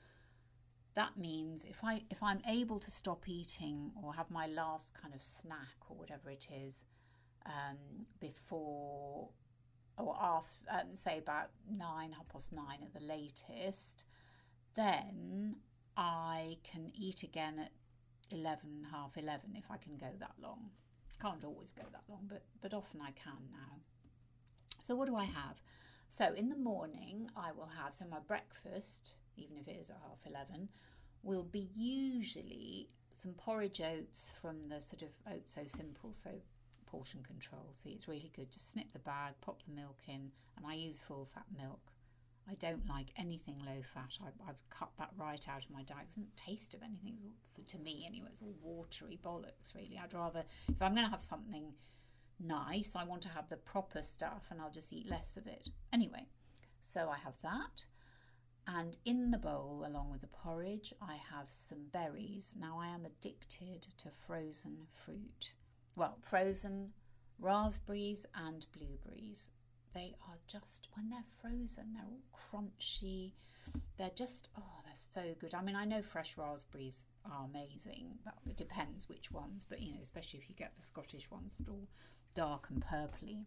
that 0.96 1.16
means 1.16 1.64
if 1.64 1.82
I 1.82 2.02
if 2.10 2.22
I'm 2.22 2.42
able 2.46 2.78
to 2.78 2.90
stop 2.90 3.26
eating 3.26 3.90
or 4.02 4.12
have 4.12 4.30
my 4.30 4.48
last 4.48 4.92
kind 5.00 5.14
of 5.14 5.22
snack 5.22 5.78
or 5.88 5.96
whatever 5.96 6.28
it 6.28 6.48
is 6.52 6.84
um, 7.46 8.06
before 8.20 9.30
or 10.00 10.16
after, 10.20 10.70
um, 10.70 10.94
say 10.94 11.18
about 11.18 11.50
nine, 11.70 12.12
half 12.12 12.28
past 12.30 12.54
nine 12.54 12.78
at 12.82 12.92
the 12.92 13.06
latest, 13.06 14.04
then 14.74 15.56
I 15.96 16.58
can 16.64 16.90
eat 16.94 17.22
again 17.22 17.58
at 17.58 17.72
11, 18.30 18.86
half 18.90 19.16
11 19.16 19.54
if 19.56 19.70
I 19.70 19.76
can 19.76 19.96
go 19.96 20.08
that 20.18 20.34
long. 20.40 20.70
Can't 21.20 21.44
always 21.44 21.72
go 21.72 21.82
that 21.92 22.02
long, 22.08 22.26
but, 22.28 22.44
but 22.62 22.72
often 22.72 23.00
I 23.00 23.10
can 23.10 23.50
now. 23.52 23.76
So, 24.80 24.94
what 24.94 25.06
do 25.06 25.16
I 25.16 25.24
have? 25.24 25.60
So, 26.08 26.32
in 26.34 26.48
the 26.48 26.56
morning, 26.56 27.28
I 27.36 27.52
will 27.52 27.70
have, 27.76 27.94
so 27.94 28.06
my 28.10 28.20
breakfast, 28.26 29.16
even 29.36 29.56
if 29.58 29.68
it 29.68 29.76
is 29.78 29.90
at 29.90 29.96
half 30.02 30.18
11, 30.26 30.68
will 31.22 31.44
be 31.44 31.68
usually 31.76 32.88
some 33.12 33.32
porridge 33.34 33.80
oats 33.80 34.32
from 34.40 34.68
the 34.68 34.80
sort 34.80 35.02
of 35.02 35.08
Oats 35.30 35.54
So 35.54 35.62
Simple, 35.66 36.12
so 36.12 36.30
portion 36.90 37.22
control. 37.22 37.74
See, 37.74 37.90
it's 37.90 38.08
really 38.08 38.30
good. 38.34 38.50
Just 38.50 38.72
snip 38.72 38.92
the 38.92 38.98
bag, 38.98 39.34
pop 39.40 39.62
the 39.66 39.74
milk 39.74 40.00
in, 40.06 40.30
and 40.56 40.66
I 40.66 40.74
use 40.74 41.00
full 41.00 41.28
fat 41.32 41.46
milk. 41.56 41.80
I 42.48 42.54
don't 42.54 42.88
like 42.88 43.12
anything 43.16 43.56
low 43.64 43.80
fat. 43.82 44.18
I, 44.20 44.46
have 44.46 44.56
cut 44.70 44.90
that 44.98 45.10
right 45.16 45.46
out 45.48 45.64
of 45.64 45.70
my 45.70 45.82
diet. 45.82 46.02
It 46.04 46.08
doesn't 46.08 46.36
taste 46.36 46.74
of 46.74 46.82
anything 46.82 47.16
to 47.68 47.78
me 47.78 48.04
anyway. 48.06 48.28
It's 48.32 48.42
all 48.42 48.56
watery 48.60 49.18
bollocks, 49.24 49.74
really. 49.74 50.00
I'd 50.02 50.14
rather, 50.14 50.44
if 50.68 50.82
I'm 50.82 50.94
going 50.94 51.04
to 51.04 51.10
have 51.10 51.22
something 51.22 51.72
nice, 52.40 52.96
I 52.96 53.04
want 53.04 53.22
to 53.22 53.28
have 53.28 53.48
the 53.48 53.56
proper 53.56 54.02
stuff 54.02 54.46
and 54.50 54.60
I'll 54.60 54.72
just 54.72 54.92
eat 54.92 55.08
less 55.08 55.36
of 55.36 55.46
it. 55.46 55.68
Anyway, 55.92 56.26
so 56.82 57.08
I 57.08 57.18
have 57.18 57.40
that. 57.42 57.86
And 58.66 58.96
in 59.04 59.30
the 59.30 59.38
bowl, 59.38 59.84
along 59.86 60.10
with 60.10 60.20
the 60.20 60.26
porridge, 60.28 60.92
I 61.00 61.18
have 61.32 61.46
some 61.50 61.86
berries. 61.92 62.54
Now, 62.58 62.78
I 62.80 62.88
am 62.88 63.06
addicted 63.06 63.86
to 63.98 64.10
frozen 64.10 64.76
fruit 64.92 65.52
well, 65.96 66.16
frozen 66.20 66.90
raspberries 67.40 68.26
and 68.34 68.66
blueberries. 68.76 69.50
They 69.94 70.14
are 70.28 70.38
just, 70.46 70.88
when 70.94 71.08
they're 71.10 71.24
frozen, 71.40 71.94
they're 71.94 72.04
all 72.04 72.22
crunchy. 72.32 73.32
They're 73.98 74.10
just, 74.14 74.48
oh, 74.56 74.80
they're 74.84 74.94
so 74.94 75.34
good. 75.40 75.54
I 75.54 75.62
mean, 75.62 75.76
I 75.76 75.84
know 75.84 76.02
fresh 76.02 76.36
raspberries 76.36 77.04
are 77.24 77.44
amazing. 77.44 78.18
but 78.24 78.34
It 78.48 78.56
depends 78.56 79.08
which 79.08 79.30
ones, 79.30 79.64
but 79.68 79.80
you 79.80 79.92
know, 79.94 80.00
especially 80.02 80.40
if 80.40 80.48
you 80.48 80.54
get 80.54 80.72
the 80.76 80.82
Scottish 80.82 81.30
ones 81.30 81.54
that 81.58 81.68
are 81.68 81.72
all 81.72 81.88
dark 82.34 82.68
and 82.70 82.84
purpley. 82.84 83.44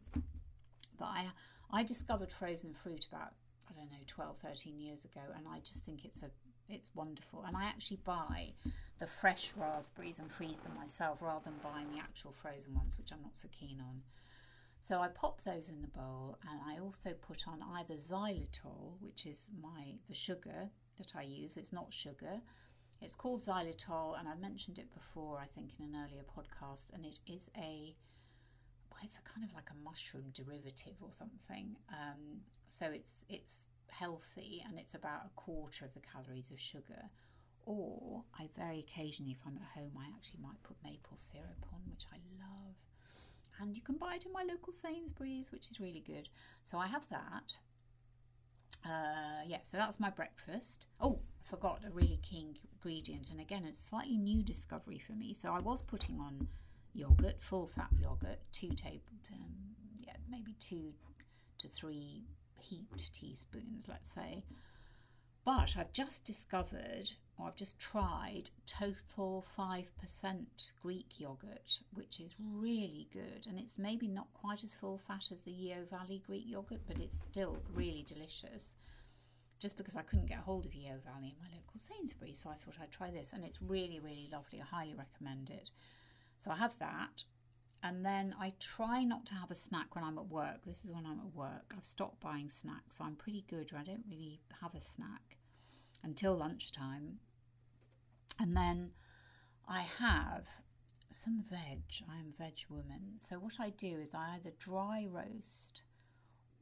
But 0.97 1.05
I, 1.05 1.27
I 1.71 1.83
discovered 1.83 2.31
frozen 2.31 2.73
fruit 2.73 3.07
about, 3.11 3.33
I 3.69 3.73
don't 3.73 3.91
know, 3.91 3.97
12, 4.07 4.37
13 4.37 4.79
years 4.79 5.05
ago, 5.05 5.21
and 5.35 5.47
I 5.47 5.59
just 5.59 5.85
think 5.85 6.05
it's 6.05 6.23
a 6.23 6.29
it's 6.69 6.89
wonderful. 6.95 7.43
And 7.47 7.55
I 7.55 7.65
actually 7.65 7.99
buy 8.03 8.53
the 8.99 9.07
fresh 9.07 9.53
raspberries 9.57 10.19
and 10.19 10.31
freeze 10.31 10.59
them 10.59 10.75
myself 10.75 11.21
rather 11.21 11.43
than 11.45 11.59
buying 11.63 11.91
the 11.91 11.99
actual 11.99 12.31
frozen 12.31 12.73
ones, 12.73 12.97
which 12.97 13.11
I'm 13.11 13.21
not 13.21 13.37
so 13.37 13.47
keen 13.57 13.79
on. 13.79 14.01
So 14.79 14.99
I 14.99 15.07
pop 15.07 15.41
those 15.43 15.69
in 15.69 15.81
the 15.81 15.87
bowl 15.87 16.37
and 16.49 16.59
I 16.65 16.81
also 16.81 17.13
put 17.13 17.47
on 17.47 17.63
either 17.77 17.93
xylitol, 17.93 18.99
which 18.99 19.25
is 19.25 19.47
my 19.61 19.95
the 20.09 20.13
sugar 20.13 20.69
that 20.97 21.13
I 21.15 21.21
use. 21.23 21.55
It's 21.55 21.71
not 21.71 21.93
sugar. 21.93 22.41
It's 23.01 23.15
called 23.15 23.41
xylitol 23.41 24.19
and 24.19 24.27
I 24.27 24.35
mentioned 24.35 24.79
it 24.79 24.93
before, 24.93 25.37
I 25.37 25.45
think, 25.55 25.71
in 25.79 25.85
an 25.85 25.95
earlier 26.03 26.23
podcast, 26.23 26.93
and 26.93 27.05
it 27.05 27.19
is 27.27 27.49
a 27.57 27.95
well, 28.91 29.01
it's 29.03 29.17
a 29.17 29.29
kind 29.29 29.47
of 29.47 29.53
like 29.55 29.69
a 29.71 29.83
mushroom 29.83 30.25
derivative 30.33 30.95
or 31.01 31.11
something. 31.17 31.75
Um, 31.89 32.41
so 32.67 32.87
it's 32.87 33.25
it's 33.29 33.65
healthy 33.89 34.63
and 34.67 34.79
it's 34.79 34.95
about 34.95 35.25
a 35.25 35.35
quarter 35.35 35.85
of 35.85 35.93
the 35.93 36.01
calories 36.01 36.51
of 36.51 36.59
sugar. 36.59 37.09
Or 37.65 38.23
I 38.37 38.49
very 38.57 38.79
occasionally, 38.79 39.31
if 39.31 39.45
I'm 39.45 39.57
at 39.57 39.79
home, 39.79 39.93
I 39.97 40.07
actually 40.15 40.41
might 40.41 40.61
put 40.63 40.75
maple 40.83 41.17
syrup 41.17 41.65
on, 41.71 41.79
which 41.89 42.05
I 42.11 42.17
love. 42.37 42.75
And 43.59 43.75
you 43.75 43.81
can 43.81 43.95
buy 43.95 44.15
it 44.15 44.25
in 44.25 44.33
my 44.33 44.43
local 44.43 44.73
Sainsbury's, 44.73 45.51
which 45.51 45.69
is 45.71 45.79
really 45.79 46.03
good. 46.05 46.27
So 46.63 46.77
I 46.77 46.87
have 46.87 47.07
that. 47.09 47.55
Uh, 48.85 49.43
yeah, 49.47 49.59
so 49.63 49.77
that's 49.77 49.99
my 49.99 50.09
breakfast. 50.09 50.87
Oh, 50.99 51.19
I 51.39 51.49
forgot 51.49 51.81
a 51.87 51.91
really 51.91 52.19
key 52.21 52.59
ingredient, 52.73 53.29
and 53.31 53.39
again, 53.39 53.63
it's 53.65 53.79
slightly 53.79 54.17
new 54.17 54.43
discovery 54.43 54.99
for 54.99 55.13
me. 55.13 55.33
So 55.33 55.53
I 55.53 55.59
was 55.59 55.81
putting 55.81 56.19
on 56.19 56.47
yogurt, 56.93 57.41
full 57.41 57.67
fat 57.67 57.89
yogurt, 57.97 58.39
two 58.51 58.69
table, 58.69 59.01
um, 59.31 59.53
yeah, 60.01 60.13
maybe 60.29 60.55
two 60.59 60.93
to 61.59 61.69
three 61.69 62.25
heaped 62.63 63.13
teaspoons, 63.13 63.85
let's 63.87 64.09
say. 64.09 64.43
But 65.45 65.75
I've 65.77 65.91
just 65.91 66.23
discovered, 66.23 67.11
or 67.37 67.47
I've 67.47 67.55
just 67.57 67.77
tried, 67.77 68.49
total 68.65 69.45
5% 69.57 69.85
Greek 70.81 71.19
yogurt, 71.19 71.81
which 71.93 72.21
is 72.21 72.37
really 72.39 73.09
good. 73.11 73.45
And 73.47 73.59
it's 73.59 73.77
maybe 73.77 74.07
not 74.07 74.33
quite 74.33 74.63
as 74.63 74.73
full 74.73 74.97
fat 74.97 75.31
as 75.31 75.41
the 75.41 75.51
Yeo 75.51 75.83
Valley 75.89 76.23
Greek 76.25 76.45
yogurt, 76.47 76.81
but 76.87 76.97
it's 76.97 77.17
still 77.29 77.57
really 77.73 78.05
delicious. 78.07 78.73
Just 79.59 79.75
because 79.75 79.97
I 79.97 80.01
couldn't 80.03 80.27
get 80.29 80.39
hold 80.39 80.65
of 80.65 80.73
Yeo 80.73 80.95
Valley 81.05 81.35
in 81.35 81.41
my 81.41 81.53
local 81.53 81.79
Sainsbury's, 81.79 82.39
so 82.41 82.49
I 82.49 82.55
thought 82.55 82.75
I'd 82.81 82.91
try 82.91 83.11
this. 83.11 83.33
And 83.33 83.43
it's 83.43 83.61
really, 83.61 83.99
really 83.99 84.29
lovely. 84.31 84.61
I 84.61 84.65
highly 84.75 84.95
recommend 84.95 85.49
it. 85.49 85.71
So 86.37 86.51
I 86.51 86.55
have 86.55 86.79
that. 86.79 87.23
And 87.85 88.05
then 88.05 88.33
I 88.39 88.53
try 88.59 89.03
not 89.03 89.25
to 89.27 89.33
have 89.35 89.51
a 89.51 89.55
snack 89.55 89.93
when 89.93 90.05
I'm 90.05 90.17
at 90.17 90.27
work. 90.27 90.63
This 90.65 90.85
is 90.85 90.89
when 90.89 91.05
I'm 91.05 91.19
at 91.19 91.35
work. 91.35 91.73
I've 91.77 91.85
stopped 91.85 92.21
buying 92.21 92.49
snacks, 92.49 93.01
I'm 93.01 93.15
pretty 93.15 93.45
good. 93.49 93.71
I 93.77 93.83
don't 93.83 94.05
really 94.09 94.39
have 94.61 94.73
a 94.73 94.79
snack 94.79 95.37
until 96.01 96.35
lunchtime. 96.35 97.19
And 98.39 98.55
then 98.55 98.91
I 99.67 99.81
have 99.81 100.47
some 101.09 101.43
veg. 101.49 101.83
I 102.09 102.19
am 102.19 102.33
veg 102.37 102.59
woman. 102.69 103.19
So 103.19 103.35
what 103.35 103.59
I 103.59 103.69
do 103.69 103.99
is 104.01 104.15
I 104.15 104.35
either 104.35 104.53
dry 104.57 105.05
roast 105.09 105.81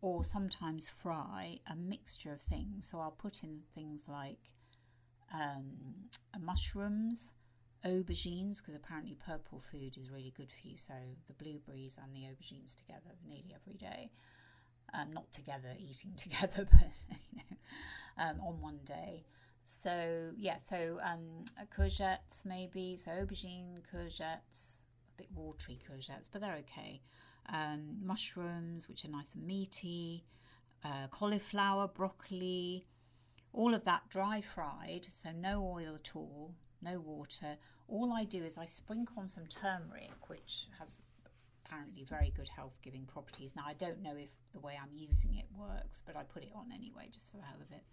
or 0.01 0.23
sometimes 0.23 0.89
fry 0.89 1.59
a 1.69 1.75
mixture 1.75 2.33
of 2.33 2.41
things. 2.41 2.89
So 2.89 2.99
I'll 2.99 3.11
put 3.11 3.43
in 3.43 3.61
things 3.75 4.05
like 4.07 4.51
um, 5.33 6.09
mushrooms, 6.39 7.33
aubergines 7.85 8.57
because 8.57 8.75
apparently 8.75 9.17
purple 9.25 9.61
food 9.71 9.97
is 9.97 10.09
really 10.09 10.33
good 10.35 10.51
for 10.51 10.67
you. 10.67 10.77
So 10.77 10.93
the 11.27 11.33
blueberries 11.33 11.97
and 12.01 12.13
the 12.13 12.21
aubergines 12.21 12.75
together 12.75 13.15
nearly 13.27 13.55
every 13.55 13.77
day. 13.77 14.11
Um, 14.93 15.13
not 15.13 15.31
together, 15.31 15.69
eating 15.79 16.13
together, 16.17 16.67
but 16.71 16.89
you 17.31 17.37
know, 17.37 17.57
um, 18.17 18.39
on 18.41 18.61
one 18.61 18.79
day. 18.85 19.23
So 19.63 20.31
yeah, 20.37 20.57
so 20.57 20.99
um, 21.03 21.45
courgettes 21.75 22.45
maybe. 22.45 22.97
So 22.97 23.11
aubergine, 23.11 23.79
courgettes, 23.93 24.79
a 25.13 25.17
bit 25.17 25.27
watery 25.33 25.79
courgettes, 25.89 26.27
but 26.31 26.41
they're 26.41 26.61
okay. 26.69 27.01
Um, 27.49 27.97
mushrooms, 28.03 28.87
which 28.87 29.05
are 29.05 29.09
nice 29.09 29.33
and 29.33 29.45
meaty. 29.45 30.25
Uh, 30.83 31.07
cauliflower, 31.11 31.87
broccoli, 31.87 32.87
all 33.53 33.73
of 33.73 33.83
that 33.85 34.01
dry 34.09 34.41
fried, 34.41 35.05
so 35.13 35.29
no 35.31 35.63
oil 35.63 35.93
at 35.95 36.15
all, 36.15 36.55
no 36.81 36.99
water. 36.99 37.57
All 37.87 38.13
I 38.13 38.23
do 38.23 38.43
is 38.43 38.57
I 38.57 38.65
sprinkle 38.65 39.19
on 39.19 39.29
some 39.29 39.47
turmeric, 39.47 40.29
which 40.29 40.65
has 40.79 41.01
apparently 41.65 42.03
very 42.03 42.33
good 42.35 42.49
health 42.49 42.79
giving 42.81 43.05
properties. 43.05 43.55
Now, 43.55 43.63
I 43.65 43.73
don't 43.73 44.01
know 44.01 44.15
if 44.17 44.29
the 44.53 44.59
way 44.59 44.77
I'm 44.81 44.95
using 44.95 45.35
it 45.35 45.45
works, 45.57 46.03
but 46.05 46.15
I 46.15 46.23
put 46.23 46.43
it 46.43 46.51
on 46.55 46.71
anyway, 46.73 47.07
just 47.11 47.29
for 47.31 47.37
the 47.37 47.43
hell 47.43 47.61
of 47.61 47.71
it. 47.71 47.83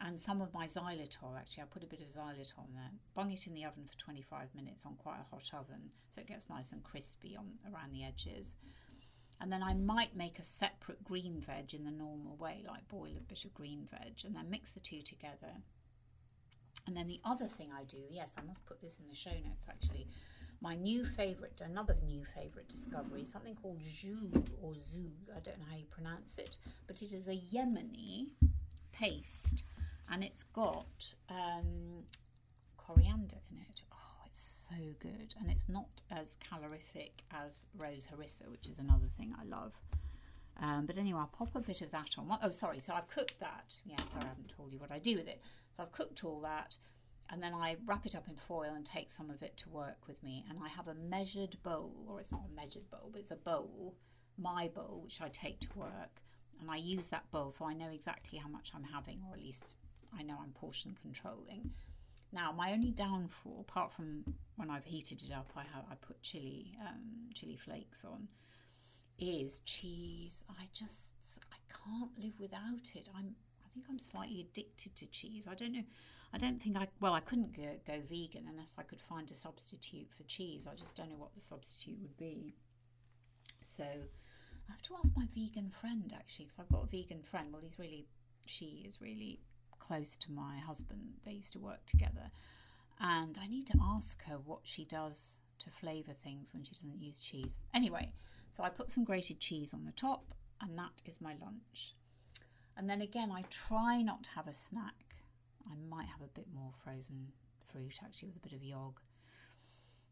And 0.00 0.18
some 0.18 0.40
of 0.40 0.52
my 0.52 0.66
xylitol, 0.66 1.38
actually, 1.38 1.62
I 1.62 1.66
put 1.66 1.84
a 1.84 1.86
bit 1.86 2.00
of 2.00 2.08
xylitol 2.08 2.58
on 2.58 2.74
there. 2.74 2.90
Bung 3.14 3.30
it 3.30 3.46
in 3.46 3.54
the 3.54 3.64
oven 3.64 3.84
for 3.86 3.98
25 3.98 4.48
minutes 4.54 4.84
on 4.84 4.94
quite 4.96 5.18
a 5.20 5.34
hot 5.34 5.50
oven 5.54 5.90
so 6.14 6.20
it 6.20 6.28
gets 6.28 6.48
nice 6.48 6.72
and 6.72 6.82
crispy 6.82 7.36
on 7.36 7.46
around 7.72 7.92
the 7.92 8.04
edges. 8.04 8.56
And 9.40 9.52
then 9.52 9.62
I 9.62 9.74
might 9.74 10.16
make 10.16 10.38
a 10.38 10.44
separate 10.44 11.02
green 11.04 11.40
veg 11.40 11.74
in 11.74 11.84
the 11.84 11.90
normal 11.90 12.36
way, 12.36 12.64
like 12.66 12.88
boil 12.88 13.16
a 13.16 13.28
bit 13.28 13.44
of 13.44 13.54
green 13.54 13.88
veg 13.90 14.24
and 14.24 14.34
then 14.34 14.50
mix 14.50 14.70
the 14.70 14.80
two 14.80 15.02
together 15.02 15.52
and 16.86 16.96
then 16.96 17.08
the 17.08 17.20
other 17.24 17.46
thing 17.46 17.70
I 17.76 17.84
do, 17.84 17.98
yes, 18.10 18.34
I 18.38 18.42
must 18.42 18.64
put 18.66 18.80
this 18.80 18.98
in 18.98 19.08
the 19.08 19.14
show 19.14 19.30
notes 19.30 19.66
actually. 19.68 20.06
My 20.60 20.74
new 20.74 21.04
favourite, 21.04 21.60
another 21.60 21.96
new 22.06 22.24
favourite 22.24 22.68
discovery, 22.68 23.24
something 23.24 23.54
called 23.54 23.80
Zoug 23.80 24.48
or 24.62 24.72
Zoug, 24.72 25.28
I 25.36 25.40
don't 25.40 25.58
know 25.58 25.66
how 25.70 25.76
you 25.76 25.86
pronounce 25.90 26.38
it, 26.38 26.56
but 26.86 27.02
it 27.02 27.12
is 27.12 27.28
a 27.28 27.38
Yemeni 27.54 28.28
paste 28.92 29.64
and 30.10 30.22
it's 30.22 30.44
got 30.44 31.14
um, 31.28 32.04
coriander 32.76 33.36
in 33.50 33.58
it. 33.58 33.82
Oh, 33.92 34.22
it's 34.26 34.68
so 34.68 34.76
good. 35.00 35.34
And 35.40 35.50
it's 35.50 35.68
not 35.68 35.88
as 36.10 36.36
calorific 36.48 37.24
as 37.32 37.66
rose 37.78 38.06
harissa, 38.06 38.50
which 38.50 38.66
is 38.66 38.78
another 38.78 39.08
thing 39.18 39.34
I 39.40 39.44
love. 39.44 39.72
Um, 40.60 40.86
but 40.86 40.98
anyway, 40.98 41.20
I'll 41.20 41.26
pop 41.26 41.54
a 41.56 41.60
bit 41.60 41.82
of 41.82 41.90
that 41.90 42.16
on. 42.16 42.38
Oh, 42.42 42.50
sorry. 42.50 42.78
So 42.78 42.94
I've 42.94 43.08
cooked 43.08 43.40
that. 43.40 43.74
Yeah, 43.84 43.96
sorry, 44.12 44.24
I 44.24 44.28
haven't 44.28 44.52
told 44.56 44.72
you 44.72 44.78
what 44.78 44.92
I 44.92 44.98
do 44.98 45.16
with 45.16 45.28
it. 45.28 45.40
So 45.76 45.82
I've 45.82 45.92
cooked 45.92 46.24
all 46.24 46.40
that 46.42 46.76
and 47.30 47.42
then 47.42 47.54
I 47.54 47.76
wrap 47.86 48.06
it 48.06 48.14
up 48.14 48.28
in 48.28 48.36
foil 48.36 48.72
and 48.74 48.84
take 48.84 49.10
some 49.10 49.30
of 49.30 49.42
it 49.42 49.56
to 49.58 49.68
work 49.68 50.06
with 50.06 50.22
me. 50.22 50.44
And 50.48 50.58
I 50.62 50.68
have 50.68 50.88
a 50.88 50.94
measured 50.94 51.56
bowl, 51.62 51.92
or 52.08 52.20
it's 52.20 52.32
not 52.32 52.42
a 52.50 52.54
measured 52.54 52.90
bowl, 52.90 53.08
but 53.10 53.20
it's 53.20 53.30
a 53.30 53.36
bowl, 53.36 53.94
my 54.38 54.68
bowl, 54.68 55.00
which 55.02 55.20
I 55.20 55.28
take 55.28 55.60
to 55.60 55.68
work. 55.74 56.22
And 56.60 56.70
I 56.70 56.76
use 56.76 57.08
that 57.08 57.30
bowl 57.30 57.50
so 57.50 57.64
I 57.64 57.74
know 57.74 57.90
exactly 57.90 58.38
how 58.38 58.48
much 58.48 58.72
I'm 58.74 58.84
having, 58.84 59.20
or 59.28 59.34
at 59.34 59.42
least 59.42 59.74
I 60.16 60.22
know 60.22 60.36
I'm 60.40 60.52
portion 60.52 60.96
controlling. 61.00 61.70
Now, 62.32 62.52
my 62.52 62.72
only 62.72 62.90
downfall, 62.90 63.64
apart 63.68 63.92
from 63.92 64.24
when 64.56 64.70
I've 64.70 64.84
heated 64.84 65.22
it 65.22 65.32
up, 65.32 65.50
I 65.56 65.62
have 65.74 65.84
I 65.90 65.94
put 65.94 66.20
chili 66.22 66.76
um, 66.80 67.30
chili 67.32 67.56
flakes 67.56 68.04
on, 68.04 68.28
is 69.18 69.60
cheese. 69.60 70.44
I 70.50 70.64
just 70.72 71.14
I 71.52 71.56
can't 71.72 72.10
live 72.18 72.38
without 72.40 72.90
it. 72.94 73.08
I'm 73.16 73.34
I 73.64 73.68
think 73.72 73.86
I'm 73.88 73.98
slightly 73.98 74.40
addicted 74.40 74.94
to 74.96 75.06
cheese. 75.06 75.48
I 75.50 75.54
don't 75.54 75.72
know. 75.72 75.84
I 76.32 76.38
don't 76.38 76.60
think 76.60 76.76
I, 76.76 76.88
well, 77.00 77.14
I 77.14 77.20
couldn't 77.20 77.56
go, 77.56 77.62
go 77.86 78.00
vegan 78.10 78.46
unless 78.50 78.74
I 78.76 78.82
could 78.82 79.00
find 79.00 79.30
a 79.30 79.34
substitute 79.34 80.08
for 80.16 80.24
cheese. 80.24 80.66
I 80.66 80.74
just 80.74 80.92
don't 80.96 81.08
know 81.10 81.16
what 81.16 81.32
the 81.36 81.40
substitute 81.40 81.96
would 82.02 82.16
be. 82.16 82.54
So 83.62 83.84
I 83.84 84.72
have 84.72 84.82
to 84.82 84.94
ask 84.98 85.16
my 85.16 85.28
vegan 85.32 85.70
friend 85.70 86.12
actually, 86.12 86.46
because 86.46 86.58
I've 86.58 86.68
got 86.68 86.82
a 86.82 86.86
vegan 86.86 87.22
friend. 87.22 87.52
Well, 87.52 87.62
he's 87.62 87.78
really, 87.78 88.06
she 88.46 88.84
is 88.88 89.00
really 89.00 89.38
close 89.78 90.16
to 90.16 90.32
my 90.32 90.58
husband. 90.58 91.20
They 91.24 91.32
used 91.32 91.52
to 91.52 91.60
work 91.60 91.86
together. 91.86 92.30
And 93.00 93.38
I 93.40 93.46
need 93.46 93.68
to 93.68 93.78
ask 93.80 94.24
her 94.24 94.38
what 94.44 94.60
she 94.64 94.84
does 94.84 95.38
to 95.60 95.70
flavour 95.70 96.14
things 96.14 96.52
when 96.52 96.64
she 96.64 96.74
doesn't 96.74 97.00
use 97.00 97.20
cheese. 97.20 97.58
Anyway, 97.72 98.10
so 98.56 98.62
I 98.62 98.68
put 98.68 98.90
some 98.90 99.04
grated 99.04 99.40
cheese 99.40 99.74
on 99.74 99.84
the 99.84 99.92
top, 99.92 100.34
and 100.60 100.78
that 100.78 101.02
is 101.06 101.20
my 101.20 101.34
lunch. 101.40 101.94
And 102.76 102.88
then 102.88 103.02
again, 103.02 103.30
I 103.32 103.42
try 103.50 104.02
not 104.02 104.24
to 104.24 104.30
have 104.30 104.48
a 104.48 104.54
snack. 104.54 105.16
I 105.66 105.74
might 105.88 106.06
have 106.06 106.22
a 106.22 106.34
bit 106.34 106.46
more 106.54 106.70
frozen 106.84 107.28
fruit 107.72 107.98
actually 108.04 108.28
with 108.28 108.36
a 108.36 108.48
bit 108.48 108.52
of 108.52 108.62
yog, 108.62 109.00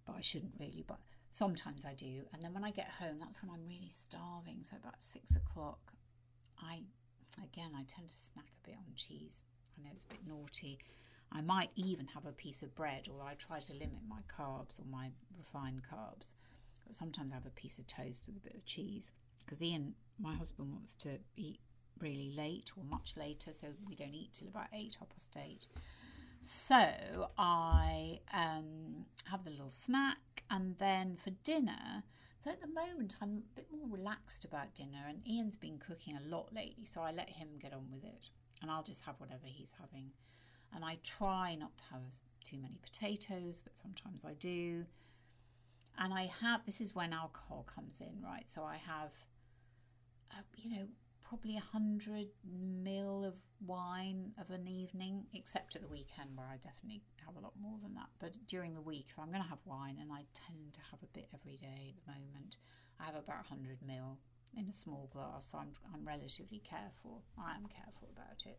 but 0.06 0.16
I 0.16 0.20
shouldn't 0.20 0.54
really. 0.58 0.84
But 0.86 0.98
sometimes 1.32 1.84
I 1.84 1.94
do. 1.94 2.22
And 2.32 2.42
then 2.42 2.54
when 2.54 2.64
I 2.64 2.70
get 2.70 2.88
home, 2.88 3.18
that's 3.18 3.42
when 3.42 3.50
I'm 3.50 3.66
really 3.66 3.90
starving. 3.90 4.62
So 4.62 4.76
about 4.76 5.02
six 5.02 5.36
o'clock, 5.36 5.92
I 6.60 6.80
again 7.42 7.72
I 7.76 7.84
tend 7.84 8.08
to 8.08 8.14
snack 8.14 8.46
a 8.64 8.70
bit 8.70 8.76
on 8.78 8.94
cheese. 8.96 9.42
I 9.78 9.82
know 9.82 9.90
it's 9.94 10.06
a 10.06 10.14
bit 10.14 10.26
naughty. 10.26 10.78
I 11.30 11.40
might 11.40 11.70
even 11.76 12.06
have 12.08 12.26
a 12.26 12.32
piece 12.32 12.62
of 12.62 12.74
bread, 12.74 13.08
or 13.08 13.24
I 13.24 13.34
try 13.34 13.58
to 13.58 13.72
limit 13.72 14.00
my 14.06 14.20
carbs 14.38 14.78
or 14.78 14.84
my 14.90 15.10
refined 15.38 15.82
carbs. 15.90 16.34
Sometimes 16.90 17.32
I 17.32 17.36
have 17.36 17.46
a 17.46 17.50
piece 17.50 17.78
of 17.78 17.86
toast 17.86 18.22
with 18.26 18.36
a 18.36 18.40
bit 18.40 18.54
of 18.54 18.64
cheese 18.64 19.10
because 19.44 19.62
Ian, 19.62 19.94
my 20.18 20.34
husband, 20.34 20.72
wants 20.72 20.94
to 20.96 21.18
eat 21.36 21.60
really 22.00 22.32
late 22.36 22.70
or 22.76 22.84
much 22.84 23.14
later, 23.16 23.52
so 23.58 23.68
we 23.88 23.94
don't 23.94 24.14
eat 24.14 24.32
till 24.32 24.48
about 24.48 24.66
eight, 24.72 24.96
half 24.98 25.08
past 25.10 25.36
eight. 25.36 25.66
So 26.42 27.28
I 27.38 28.20
um, 28.32 29.06
have 29.24 29.44
the 29.44 29.50
little 29.50 29.70
snack, 29.70 30.42
and 30.50 30.76
then 30.78 31.16
for 31.16 31.30
dinner. 31.44 32.02
So 32.38 32.50
at 32.50 32.60
the 32.60 32.66
moment, 32.66 33.14
I'm 33.22 33.44
a 33.56 33.60
bit 33.60 33.68
more 33.70 33.86
relaxed 33.88 34.44
about 34.44 34.74
dinner, 34.74 35.04
and 35.08 35.20
Ian's 35.26 35.56
been 35.56 35.78
cooking 35.78 36.16
a 36.16 36.28
lot 36.28 36.52
lately, 36.52 36.84
so 36.84 37.00
I 37.00 37.12
let 37.12 37.30
him 37.30 37.48
get 37.60 37.72
on 37.72 37.86
with 37.92 38.04
it, 38.04 38.30
and 38.60 38.70
I'll 38.70 38.82
just 38.82 39.02
have 39.02 39.14
whatever 39.18 39.46
he's 39.46 39.74
having. 39.80 40.10
And 40.74 40.84
I 40.84 40.98
try 41.04 41.54
not 41.54 41.76
to 41.78 41.84
have 41.92 42.02
too 42.44 42.58
many 42.58 42.78
potatoes, 42.82 43.60
but 43.62 43.76
sometimes 43.76 44.24
I 44.24 44.32
do. 44.34 44.84
And 45.98 46.12
I 46.12 46.30
have 46.40 46.64
this 46.64 46.80
is 46.80 46.94
when 46.94 47.12
alcohol 47.12 47.66
comes 47.74 48.00
in, 48.00 48.22
right? 48.22 48.44
So 48.52 48.62
I 48.62 48.76
have, 48.76 49.10
uh, 50.32 50.42
you 50.56 50.70
know, 50.70 50.86
probably 51.22 51.56
a 51.56 51.60
hundred 51.60 52.28
mil 52.44 53.24
of 53.24 53.34
wine 53.66 54.32
of 54.40 54.50
an 54.50 54.66
evening, 54.68 55.24
except 55.34 55.76
at 55.76 55.82
the 55.82 55.88
weekend 55.88 56.30
where 56.34 56.46
I 56.46 56.56
definitely 56.56 57.02
have 57.24 57.36
a 57.36 57.40
lot 57.40 57.54
more 57.60 57.78
than 57.82 57.94
that. 57.94 58.08
But 58.18 58.34
during 58.48 58.74
the 58.74 58.80
week, 58.80 59.06
if 59.10 59.18
I'm 59.18 59.30
going 59.30 59.42
to 59.42 59.48
have 59.48 59.64
wine, 59.64 59.98
and 60.00 60.12
I 60.12 60.24
tend 60.34 60.72
to 60.74 60.80
have 60.90 61.02
a 61.02 61.12
bit 61.14 61.28
every 61.32 61.56
day 61.56 61.94
at 61.94 62.04
the 62.04 62.10
moment, 62.10 62.56
I 63.00 63.04
have 63.04 63.14
about 63.14 63.48
100 63.48 63.78
mil 63.86 64.18
in 64.56 64.68
a 64.68 64.72
small 64.72 65.08
glass. 65.12 65.48
So 65.50 65.58
I'm, 65.58 65.72
I'm 65.94 66.06
relatively 66.06 66.60
careful. 66.60 67.22
I 67.38 67.54
am 67.54 67.66
careful 67.66 68.08
about 68.12 68.44
it. 68.44 68.58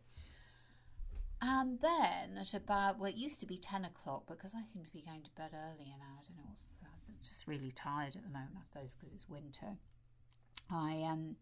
And 1.40 1.78
then 1.80 2.38
at 2.40 2.54
about, 2.54 2.98
well, 2.98 3.10
it 3.10 3.16
used 3.16 3.40
to 3.40 3.46
be 3.46 3.58
10 3.58 3.84
o'clock 3.84 4.24
because 4.26 4.54
I 4.54 4.64
seem 4.64 4.82
to 4.84 4.90
be 4.90 5.02
going 5.02 5.22
to 5.22 5.30
bed 5.36 5.50
earlier 5.52 5.94
now. 5.98 6.16
I 6.18 6.22
don't 6.26 6.38
know 6.38 6.48
what's, 6.48 6.76
I'm 6.82 6.93
just 7.22 7.46
really 7.46 7.70
tired 7.70 8.16
at 8.16 8.22
the 8.22 8.28
moment, 8.28 8.56
I 8.58 8.62
suppose, 8.62 8.94
because 8.94 9.14
it's 9.14 9.28
winter. 9.28 9.76
I 10.70 11.02
um, 11.02 11.36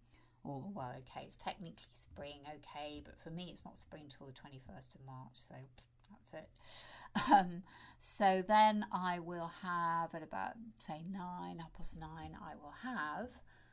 or 0.45 0.65
well, 0.75 0.93
okay, 0.99 1.25
it's 1.27 1.37
technically 1.37 1.77
spring, 1.93 2.41
okay, 2.49 3.03
but 3.05 3.15
for 3.23 3.31
me 3.31 3.51
it's 3.53 3.65
not 3.65 3.79
spring 3.79 4.05
till 4.09 4.27
the 4.27 4.33
21st 4.33 4.95
of 4.97 5.07
March, 5.07 5.35
so 5.37 5.55
That's 6.11 6.35
it. 6.35 6.49
Um, 7.31 7.63
so 7.99 8.43
then 8.49 8.87
I 8.91 9.19
will 9.19 9.51
have 9.63 10.15
at 10.15 10.23
about 10.23 10.53
say 10.79 11.03
nine, 11.11 11.59
half 11.59 11.75
past 11.75 12.01
nine, 12.01 12.35
I 12.43 12.55
will 12.55 12.73
have 12.83 13.29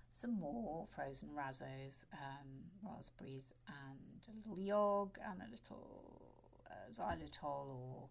some 0.10 0.38
more 0.38 0.88
frozen 0.94 1.30
razzos, 1.30 2.04
um, 2.12 2.50
raspberries, 2.84 3.54
and 3.68 4.28
a 4.28 4.36
little 4.36 4.60
yog 4.62 5.18
and 5.26 5.42
a 5.42 5.50
little 5.50 6.22
uh, 6.70 6.92
xylitol 6.92 7.68
or 7.70 8.10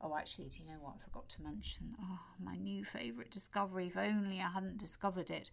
Oh, 0.00 0.14
actually, 0.16 0.48
do 0.48 0.62
you 0.62 0.68
know 0.68 0.78
what? 0.80 0.94
I 1.00 1.04
forgot 1.04 1.28
to 1.30 1.42
mention. 1.42 1.94
Oh, 2.00 2.20
my 2.38 2.56
new 2.56 2.84
favourite 2.84 3.30
discovery. 3.30 3.86
If 3.86 3.96
only 3.96 4.40
I 4.40 4.50
hadn't 4.52 4.78
discovered 4.78 5.30
it. 5.30 5.50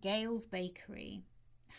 Gail's 0.00 0.46
Bakery 0.46 1.22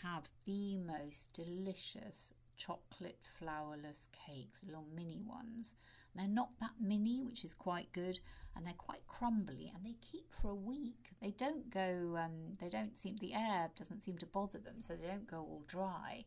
have 0.02 0.24
the 0.46 0.76
most 0.76 1.32
delicious 1.32 2.32
chocolate 2.56 3.18
flourless 3.38 4.08
cakes, 4.26 4.64
little 4.64 4.86
mini 4.94 5.20
ones. 5.26 5.74
They're 6.14 6.26
not 6.26 6.58
that 6.60 6.70
mini, 6.80 7.22
which 7.22 7.44
is 7.44 7.52
quite 7.52 7.92
good, 7.92 8.18
and 8.54 8.64
they're 8.64 8.72
quite 8.72 9.06
crumbly, 9.06 9.70
and 9.74 9.84
they 9.84 9.96
keep 10.00 10.32
for 10.32 10.48
a 10.50 10.54
week. 10.54 11.10
They 11.20 11.32
don't 11.32 11.68
go. 11.70 12.16
Um, 12.18 12.54
they 12.58 12.70
don't 12.70 12.96
seem. 12.96 13.16
The 13.18 13.34
air 13.34 13.70
doesn't 13.76 14.04
seem 14.04 14.16
to 14.18 14.26
bother 14.26 14.58
them, 14.58 14.80
so 14.80 14.94
they 14.94 15.06
don't 15.06 15.30
go 15.30 15.38
all 15.38 15.64
dry. 15.66 16.24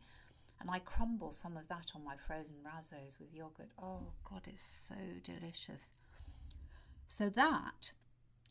And 0.61 0.69
I 0.69 0.79
crumble 0.79 1.31
some 1.31 1.55
of 1.55 1.67
that 1.69 1.91
on 1.95 2.03
my 2.03 2.15
frozen 2.17 2.57
razzos 2.65 3.17
with 3.19 3.33
yogurt. 3.33 3.69
Oh 3.81 4.11
God, 4.29 4.41
it's 4.47 4.71
so 4.87 4.95
delicious. 5.23 5.83
So 7.07 7.29
that 7.29 7.93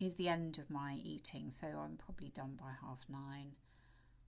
is 0.00 0.16
the 0.16 0.28
end 0.28 0.58
of 0.58 0.70
my 0.70 0.98
eating. 1.04 1.50
So 1.50 1.66
I'm 1.66 1.96
probably 1.96 2.28
done 2.28 2.58
by 2.58 2.70
half 2.80 3.00
nine, 3.08 3.52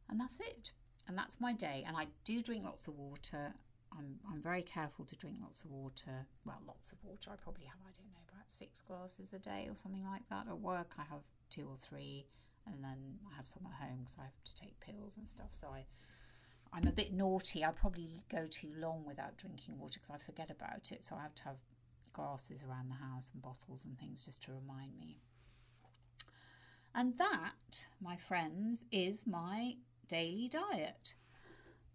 and 0.09 0.21
that's 0.21 0.41
it. 0.41 0.73
And 1.09 1.17
that's 1.17 1.41
my 1.41 1.53
day. 1.53 1.85
And 1.87 1.97
I 1.97 2.07
do 2.25 2.43
drink 2.43 2.65
lots 2.65 2.87
of 2.87 2.95
water. 2.97 3.55
I'm, 3.97 4.21
I'm 4.31 4.41
very 4.41 4.63
careful 4.63 5.05
to 5.07 5.17
drink 5.17 5.39
lots 5.43 5.65
of 5.65 5.71
water. 5.73 6.27
Well, 6.45 6.61
lots 6.67 6.93
of 6.93 6.99
water. 7.03 7.31
I 7.33 7.37
probably 7.37 7.65
have, 7.65 7.81
I 7.83 7.91
don't 7.91 8.07
know, 8.13 8.23
about 8.31 8.47
six 8.47 8.83
glasses 8.83 9.33
a 9.33 9.39
day 9.39 9.67
or 9.69 9.75
something 9.75 10.05
like 10.05 10.29
that. 10.31 10.47
At 10.49 10.61
work, 10.61 10.93
I 10.99 11.03
have 11.11 11.25
two 11.49 11.67
or 11.69 11.77
three, 11.77 12.27
and 12.67 12.85
then 12.85 13.19
I 13.33 13.35
have 13.37 13.47
some 13.47 13.67
at 13.67 13.89
home 13.89 14.01
because 14.05 14.19
I 14.19 14.25
have 14.25 14.45
to 14.45 14.55
take 14.55 14.79
pills 14.79 15.15
and 15.17 15.27
stuff. 15.29 15.51
So 15.51 15.69
I, 15.75 15.85
I'm 16.73 16.87
a 16.87 16.93
bit 16.93 17.13
naughty. 17.13 17.65
I 17.65 17.71
probably 17.71 18.23
go 18.31 18.47
too 18.49 18.73
long 18.77 19.05
without 19.05 19.37
drinking 19.37 19.79
water 19.79 19.99
because 20.01 20.21
I 20.21 20.25
forget 20.25 20.51
about 20.51 20.93
it. 20.93 21.05
So 21.05 21.17
I 21.17 21.23
have 21.23 21.35
to 21.37 21.45
have 21.45 21.57
glasses 22.13 22.63
around 22.63 22.89
the 22.89 23.05
house 23.05 23.31
and 23.33 23.43
bottles 23.43 23.87
and 23.87 23.99
things 23.99 24.25
just 24.25 24.43
to 24.45 24.53
remind 24.53 24.99
me. 24.99 25.19
And 26.95 27.17
that, 27.19 27.85
my 28.01 28.17
friends, 28.17 28.85
is 28.91 29.27
my 29.27 29.75
daily 30.09 30.49
diet. 30.49 31.15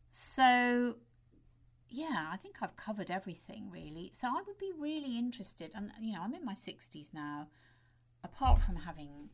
So, 0.09 0.95
yeah, 1.89 2.29
I 2.31 2.37
think 2.37 2.55
I've 2.61 2.77
covered 2.77 3.11
everything 3.11 3.69
really. 3.69 4.11
So, 4.13 4.27
I 4.27 4.41
would 4.47 4.57
be 4.57 4.71
really 4.77 5.17
interested, 5.17 5.71
and 5.75 5.91
you 5.99 6.13
know, 6.13 6.21
I'm 6.21 6.33
in 6.33 6.45
my 6.45 6.53
60s 6.53 7.13
now, 7.13 7.49
apart 8.23 8.61
from 8.61 8.77
having 8.77 9.29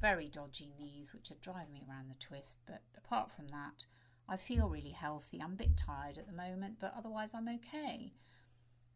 very 0.00 0.28
dodgy 0.28 0.72
knees, 0.78 1.12
which 1.12 1.30
are 1.32 1.40
driving 1.40 1.72
me 1.72 1.82
around 1.88 2.08
the 2.08 2.24
twist, 2.24 2.58
but 2.66 2.82
apart 2.96 3.30
from 3.34 3.48
that, 3.48 3.86
I 4.32 4.38
feel 4.38 4.66
really 4.66 4.92
healthy. 4.92 5.42
I'm 5.42 5.52
a 5.52 5.56
bit 5.56 5.76
tired 5.76 6.16
at 6.16 6.26
the 6.26 6.32
moment, 6.32 6.76
but 6.80 6.94
otherwise, 6.96 7.32
I'm 7.34 7.48
okay. 7.48 8.14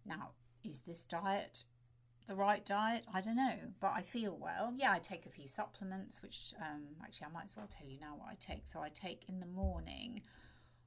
Now, 0.07 0.31
is 0.64 0.81
this 0.81 1.05
diet 1.05 1.64
the 2.27 2.35
right 2.35 2.64
diet? 2.64 3.05
I 3.12 3.20
don't 3.20 3.37
know, 3.37 3.59
but 3.79 3.92
I 3.94 4.01
feel 4.01 4.38
well. 4.40 4.72
Yeah, 4.75 4.92
I 4.92 4.99
take 4.99 5.27
a 5.27 5.29
few 5.29 5.46
supplements, 5.46 6.22
which 6.22 6.55
um, 6.59 6.85
actually 7.03 7.27
I 7.27 7.35
might 7.35 7.44
as 7.44 7.55
well 7.55 7.68
tell 7.68 7.87
you 7.87 8.01
now 8.01 8.14
what 8.16 8.31
I 8.31 8.37
take. 8.40 8.66
So 8.66 8.81
I 8.81 8.88
take 8.88 9.29
in 9.29 9.38
the 9.38 9.46
morning, 9.46 10.22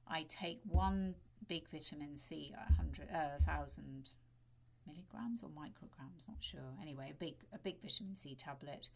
I 0.08 0.26
take 0.28 0.60
one 0.64 1.14
big 1.46 1.70
vitamin 1.70 2.18
C, 2.18 2.52
a 2.58 2.72
hundred, 2.72 3.06
uh, 3.14 3.38
thousand 3.42 4.10
milligrams 4.84 5.44
or 5.44 5.50
micrograms, 5.50 6.26
not 6.26 6.38
sure. 6.40 6.74
Anyway, 6.82 7.12
a 7.12 7.14
big 7.14 7.36
a 7.52 7.58
big 7.58 7.80
vitamin 7.80 8.16
C 8.16 8.34
tablet. 8.34 8.88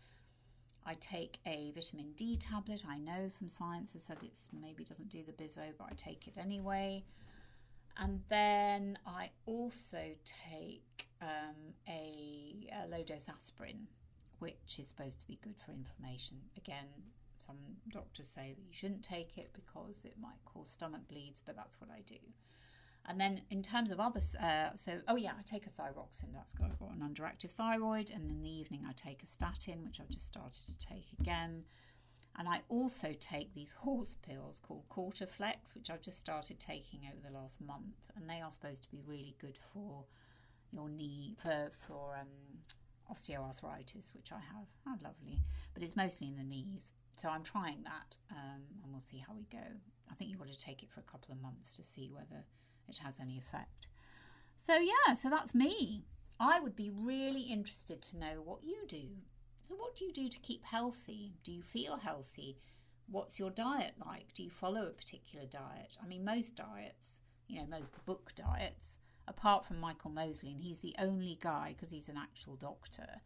I 0.87 0.95
take 0.95 1.39
a 1.47 1.73
vitamin 1.75 2.13
D 2.17 2.37
tablet. 2.37 2.85
I 2.89 2.99
know 2.99 3.29
some 3.29 3.49
science 3.49 3.95
has 3.95 4.03
said 4.03 4.19
it's 4.23 4.49
maybe 4.53 4.85
doesn't 4.85 5.09
do 5.09 5.23
the 5.23 5.33
bizzo, 5.33 5.73
but 5.79 5.89
I 5.91 5.95
take 5.97 6.27
it 6.27 6.35
anyway. 6.39 7.05
And 7.97 8.21
then 8.29 8.99
I 9.07 9.31
also 9.47 10.03
take 10.51 11.07
um, 11.23 11.75
a, 11.89 12.69
a 12.85 12.89
low 12.89 13.03
dose 13.03 13.29
aspirin, 13.29 13.87
which 14.41 14.79
is 14.79 14.89
supposed 14.89 15.21
to 15.21 15.27
be 15.27 15.39
good 15.43 15.55
for 15.65 15.73
inflammation. 15.73 16.39
Again, 16.57 16.87
some 17.47 17.57
doctors 17.91 18.29
say 18.35 18.55
that 18.57 18.63
you 18.63 18.73
shouldn't 18.73 19.03
take 19.03 19.39
it 19.39 19.51
because 19.55 20.05
it 20.05 20.15
might 20.21 20.45
cause 20.45 20.69
stomach 20.69 21.03
bleeds, 21.09 21.43
but 21.45 21.57
that's 21.57 21.81
what 21.81 21.91
I 21.91 22.01
do. 22.07 22.17
And 23.07 23.21
then 23.21 23.43
in 23.51 23.63
terms 23.63 23.91
of 23.91 24.01
other, 24.01 24.21
uh, 24.41 24.71
so 24.77 25.01
oh 25.09 25.17
yeah, 25.17 25.33
I 25.39 25.43
take 25.43 25.67
a 25.67 25.71
thyroxine. 25.71 26.33
That's 26.33 26.55
got, 26.55 26.79
got 26.79 26.91
an 26.93 27.01
underactive 27.07 27.51
thyroid, 27.51 28.11
and 28.11 28.31
in 28.31 28.41
the 28.41 28.49
evening 28.49 28.85
I 28.89 28.93
take 28.93 29.23
a 29.23 29.27
statin, 29.27 29.85
which 29.85 30.01
I've 30.01 30.09
just 30.09 30.27
started 30.27 30.65
to 30.67 30.79
take 30.79 31.07
again. 31.21 31.65
And 32.37 32.49
I 32.49 32.63
also 32.69 33.15
take 33.21 33.55
these 33.55 33.73
horse 33.73 34.17
pills 34.27 34.61
called 34.67 34.89
Quarterflex, 34.89 35.75
which 35.75 35.89
I've 35.91 36.03
just 36.03 36.19
started 36.19 36.59
taking 36.59 37.01
over 37.07 37.21
the 37.25 37.39
last 37.39 37.61
month, 37.61 38.11
and 38.17 38.29
they 38.29 38.41
are 38.41 38.51
supposed 38.51 38.83
to 38.85 38.91
be 38.91 39.03
really 39.07 39.37
good 39.41 39.57
for 39.73 40.05
your 40.73 40.89
knee 40.89 41.37
for 41.41 41.71
for 41.87 42.17
um, 42.17 42.29
osteoarthritis, 43.13 44.15
which 44.15 44.33
I 44.33 44.41
have. 44.41 44.67
How 44.85 44.97
lovely! 45.03 45.43
But 45.75 45.83
it's 45.83 45.95
mostly 45.95 46.27
in 46.29 46.37
the 46.37 46.43
knees, 46.43 46.93
so 47.17 47.29
I'm 47.29 47.45
trying 47.45 47.83
that, 47.85 48.17
um, 48.31 48.63
and 48.83 48.91
we'll 48.91 49.01
see 49.01 49.19
how 49.19 49.35
we 49.35 49.45
go. 49.53 49.65
I 50.11 50.15
think 50.15 50.31
you've 50.31 50.41
got 50.41 50.51
to 50.51 50.59
take 50.59 50.83
it 50.83 50.91
for 50.91 51.01
a 51.01 51.11
couple 51.11 51.33
of 51.33 51.41
months 51.41 51.77
to 51.77 51.85
see 51.85 52.11
whether 52.13 52.45
it 52.89 52.99
has 52.99 53.21
any 53.21 53.39
effect. 53.39 53.87
So 54.57 54.77
yeah, 54.77 55.15
so 55.15 55.31
that's 55.31 55.55
me. 55.55 56.05
I 56.41 56.61
would 56.61 56.75
be 56.75 56.91
really 56.91 57.43
interested 57.43 58.03
to 58.03 58.19
know 58.19 58.43
what 58.45 58.65
you 58.65 58.87
do 58.87 59.09
what 59.69 59.97
do 59.97 60.05
you 60.05 60.13
do 60.13 60.29
to 60.29 60.39
keep 60.41 60.65
healthy? 60.65 61.35
Do 61.43 61.53
you 61.53 61.63
feel 61.63 61.97
healthy? 61.97 62.59
What's 63.07 63.39
your 63.39 63.51
diet 63.51 63.95
like? 64.05 64.33
Do 64.35 64.43
you 64.43 64.51
follow 64.51 64.87
a 64.87 64.91
particular 64.91 65.47
diet? 65.47 65.99
I 66.03 66.07
mean, 66.07 66.25
most 66.25 66.57
diets, 66.57 67.21
you 67.47 67.61
know, 67.61 67.67
most 67.67 67.91
book 68.07 68.33
diets, 68.35 68.99
apart 69.29 69.65
from 69.65 69.81
Michael 69.81 70.11
Mosley, 70.11 70.53
and 70.53 70.61
he's 70.61 70.81
the 70.81 70.95
only 70.99 71.39
guy 71.41 71.75
because 71.77 71.93
he's 71.93 72.09
an 72.09 72.17
actual 72.17 72.57
doctor, 72.57 73.21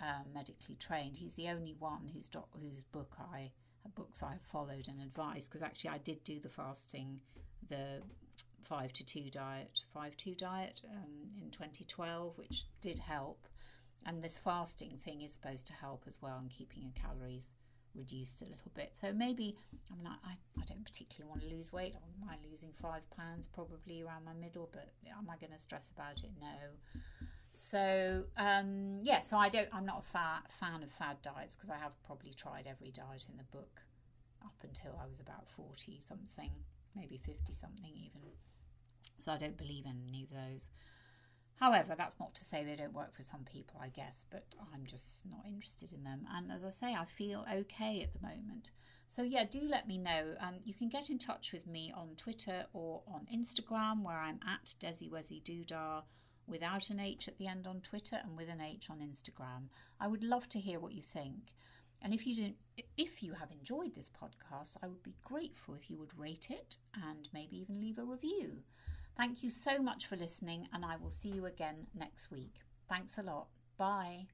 um, 0.00 0.32
medically 0.32 0.76
trained. 0.76 1.16
He's 1.16 1.34
the 1.34 1.48
only 1.48 1.74
one 1.78 2.10
whose 2.12 2.28
doc, 2.28 2.48
whose 2.60 2.82
book 2.82 3.16
I 3.18 3.50
books 3.94 4.22
I 4.22 4.36
followed 4.40 4.88
and 4.88 5.02
advised 5.02 5.50
because 5.50 5.62
actually 5.62 5.90
I 5.90 5.98
did 5.98 6.24
do 6.24 6.40
the 6.40 6.48
fasting, 6.48 7.20
the 7.68 8.00
five 8.64 8.92
to 8.94 9.04
two 9.04 9.30
diet, 9.30 9.80
five 9.92 10.16
two 10.16 10.34
diet 10.34 10.82
um, 10.90 11.30
in 11.42 11.50
2012, 11.50 12.36
which 12.36 12.64
did 12.80 12.98
help. 12.98 13.46
And 14.06 14.22
this 14.22 14.36
fasting 14.36 14.98
thing 15.02 15.22
is 15.22 15.32
supposed 15.32 15.66
to 15.68 15.72
help 15.72 16.04
as 16.06 16.20
well 16.20 16.38
in 16.42 16.48
keeping 16.48 16.82
your 16.82 16.92
calories 16.92 17.54
reduced 17.94 18.42
a 18.42 18.44
little 18.44 18.70
bit. 18.74 18.90
So 18.94 19.12
maybe, 19.12 19.56
I 19.90 19.96
mean, 19.96 20.06
I, 20.06 20.32
I 20.32 20.64
don't 20.66 20.84
particularly 20.84 21.30
want 21.30 21.42
to 21.42 21.54
lose 21.54 21.72
weight. 21.72 21.94
I 21.94 22.00
wouldn't 22.04 22.26
mind 22.26 22.40
losing 22.50 22.70
five 22.80 23.08
pounds 23.16 23.46
probably 23.46 24.02
around 24.02 24.24
my 24.24 24.34
middle, 24.34 24.68
but 24.72 24.92
am 25.08 25.30
I 25.30 25.36
going 25.36 25.52
to 25.52 25.58
stress 25.58 25.90
about 25.96 26.18
it? 26.18 26.30
No. 26.40 27.16
So 27.52 28.24
um, 28.36 28.98
yeah, 29.02 29.20
so 29.20 29.36
I 29.36 29.48
don't. 29.48 29.68
I'm 29.72 29.86
not 29.86 30.00
a 30.00 30.10
fa- 30.10 30.42
fan 30.48 30.82
of 30.82 30.90
fad 30.90 31.22
diets 31.22 31.54
because 31.54 31.70
I 31.70 31.76
have 31.76 31.92
probably 32.04 32.32
tried 32.32 32.66
every 32.68 32.90
diet 32.90 33.26
in 33.30 33.36
the 33.36 33.44
book 33.56 33.80
up 34.44 34.56
until 34.64 34.98
I 35.00 35.06
was 35.06 35.20
about 35.20 35.48
forty 35.48 36.00
something, 36.04 36.50
maybe 36.96 37.16
fifty 37.16 37.52
something 37.52 37.92
even. 37.94 38.22
So 39.20 39.32
I 39.32 39.38
don't 39.38 39.56
believe 39.56 39.86
in 39.86 40.02
any 40.08 40.24
of 40.24 40.30
those. 40.30 40.68
However, 41.56 41.94
that's 41.96 42.18
not 42.18 42.34
to 42.34 42.44
say 42.44 42.64
they 42.64 42.76
don't 42.76 42.92
work 42.92 43.14
for 43.14 43.22
some 43.22 43.44
people, 43.44 43.80
I 43.80 43.88
guess, 43.88 44.24
but 44.30 44.44
I'm 44.72 44.84
just 44.84 45.24
not 45.24 45.46
interested 45.46 45.92
in 45.92 46.02
them. 46.02 46.26
And 46.34 46.50
as 46.50 46.64
I 46.64 46.70
say, 46.70 46.94
I 46.94 47.04
feel 47.04 47.46
okay 47.50 48.02
at 48.02 48.12
the 48.12 48.26
moment. 48.26 48.72
So, 49.06 49.22
yeah, 49.22 49.44
do 49.44 49.60
let 49.68 49.86
me 49.86 49.96
know. 49.96 50.34
Um, 50.40 50.56
you 50.64 50.74
can 50.74 50.88
get 50.88 51.10
in 51.10 51.18
touch 51.18 51.52
with 51.52 51.66
me 51.66 51.92
on 51.96 52.16
Twitter 52.16 52.66
or 52.72 53.02
on 53.06 53.26
Instagram, 53.32 54.02
where 54.02 54.18
I'm 54.18 54.40
at 54.46 54.74
Desi 54.80 55.08
Wezi 55.08 55.42
Doodah 55.42 56.02
without 56.46 56.90
an 56.90 57.00
H 57.00 57.28
at 57.28 57.38
the 57.38 57.46
end 57.46 57.66
on 57.66 57.80
Twitter 57.80 58.18
and 58.22 58.36
with 58.36 58.48
an 58.48 58.60
H 58.60 58.90
on 58.90 58.98
Instagram. 58.98 59.68
I 60.00 60.08
would 60.08 60.24
love 60.24 60.48
to 60.50 60.60
hear 60.60 60.80
what 60.80 60.92
you 60.92 61.02
think. 61.02 61.54
And 62.02 62.12
if 62.12 62.26
you 62.26 62.34
do, 62.34 62.52
if 62.98 63.22
you 63.22 63.32
have 63.32 63.50
enjoyed 63.50 63.94
this 63.94 64.10
podcast, 64.10 64.76
I 64.82 64.88
would 64.88 65.02
be 65.02 65.14
grateful 65.24 65.74
if 65.74 65.88
you 65.88 65.96
would 65.98 66.18
rate 66.18 66.48
it 66.50 66.76
and 66.94 67.28
maybe 67.32 67.56
even 67.58 67.80
leave 67.80 67.98
a 67.98 68.04
review. 68.04 68.58
Thank 69.16 69.42
you 69.42 69.50
so 69.50 69.78
much 69.78 70.06
for 70.06 70.16
listening, 70.16 70.68
and 70.72 70.84
I 70.84 70.96
will 70.96 71.10
see 71.10 71.28
you 71.28 71.46
again 71.46 71.86
next 71.94 72.30
week. 72.30 72.54
Thanks 72.88 73.16
a 73.16 73.22
lot. 73.22 73.46
Bye. 73.78 74.26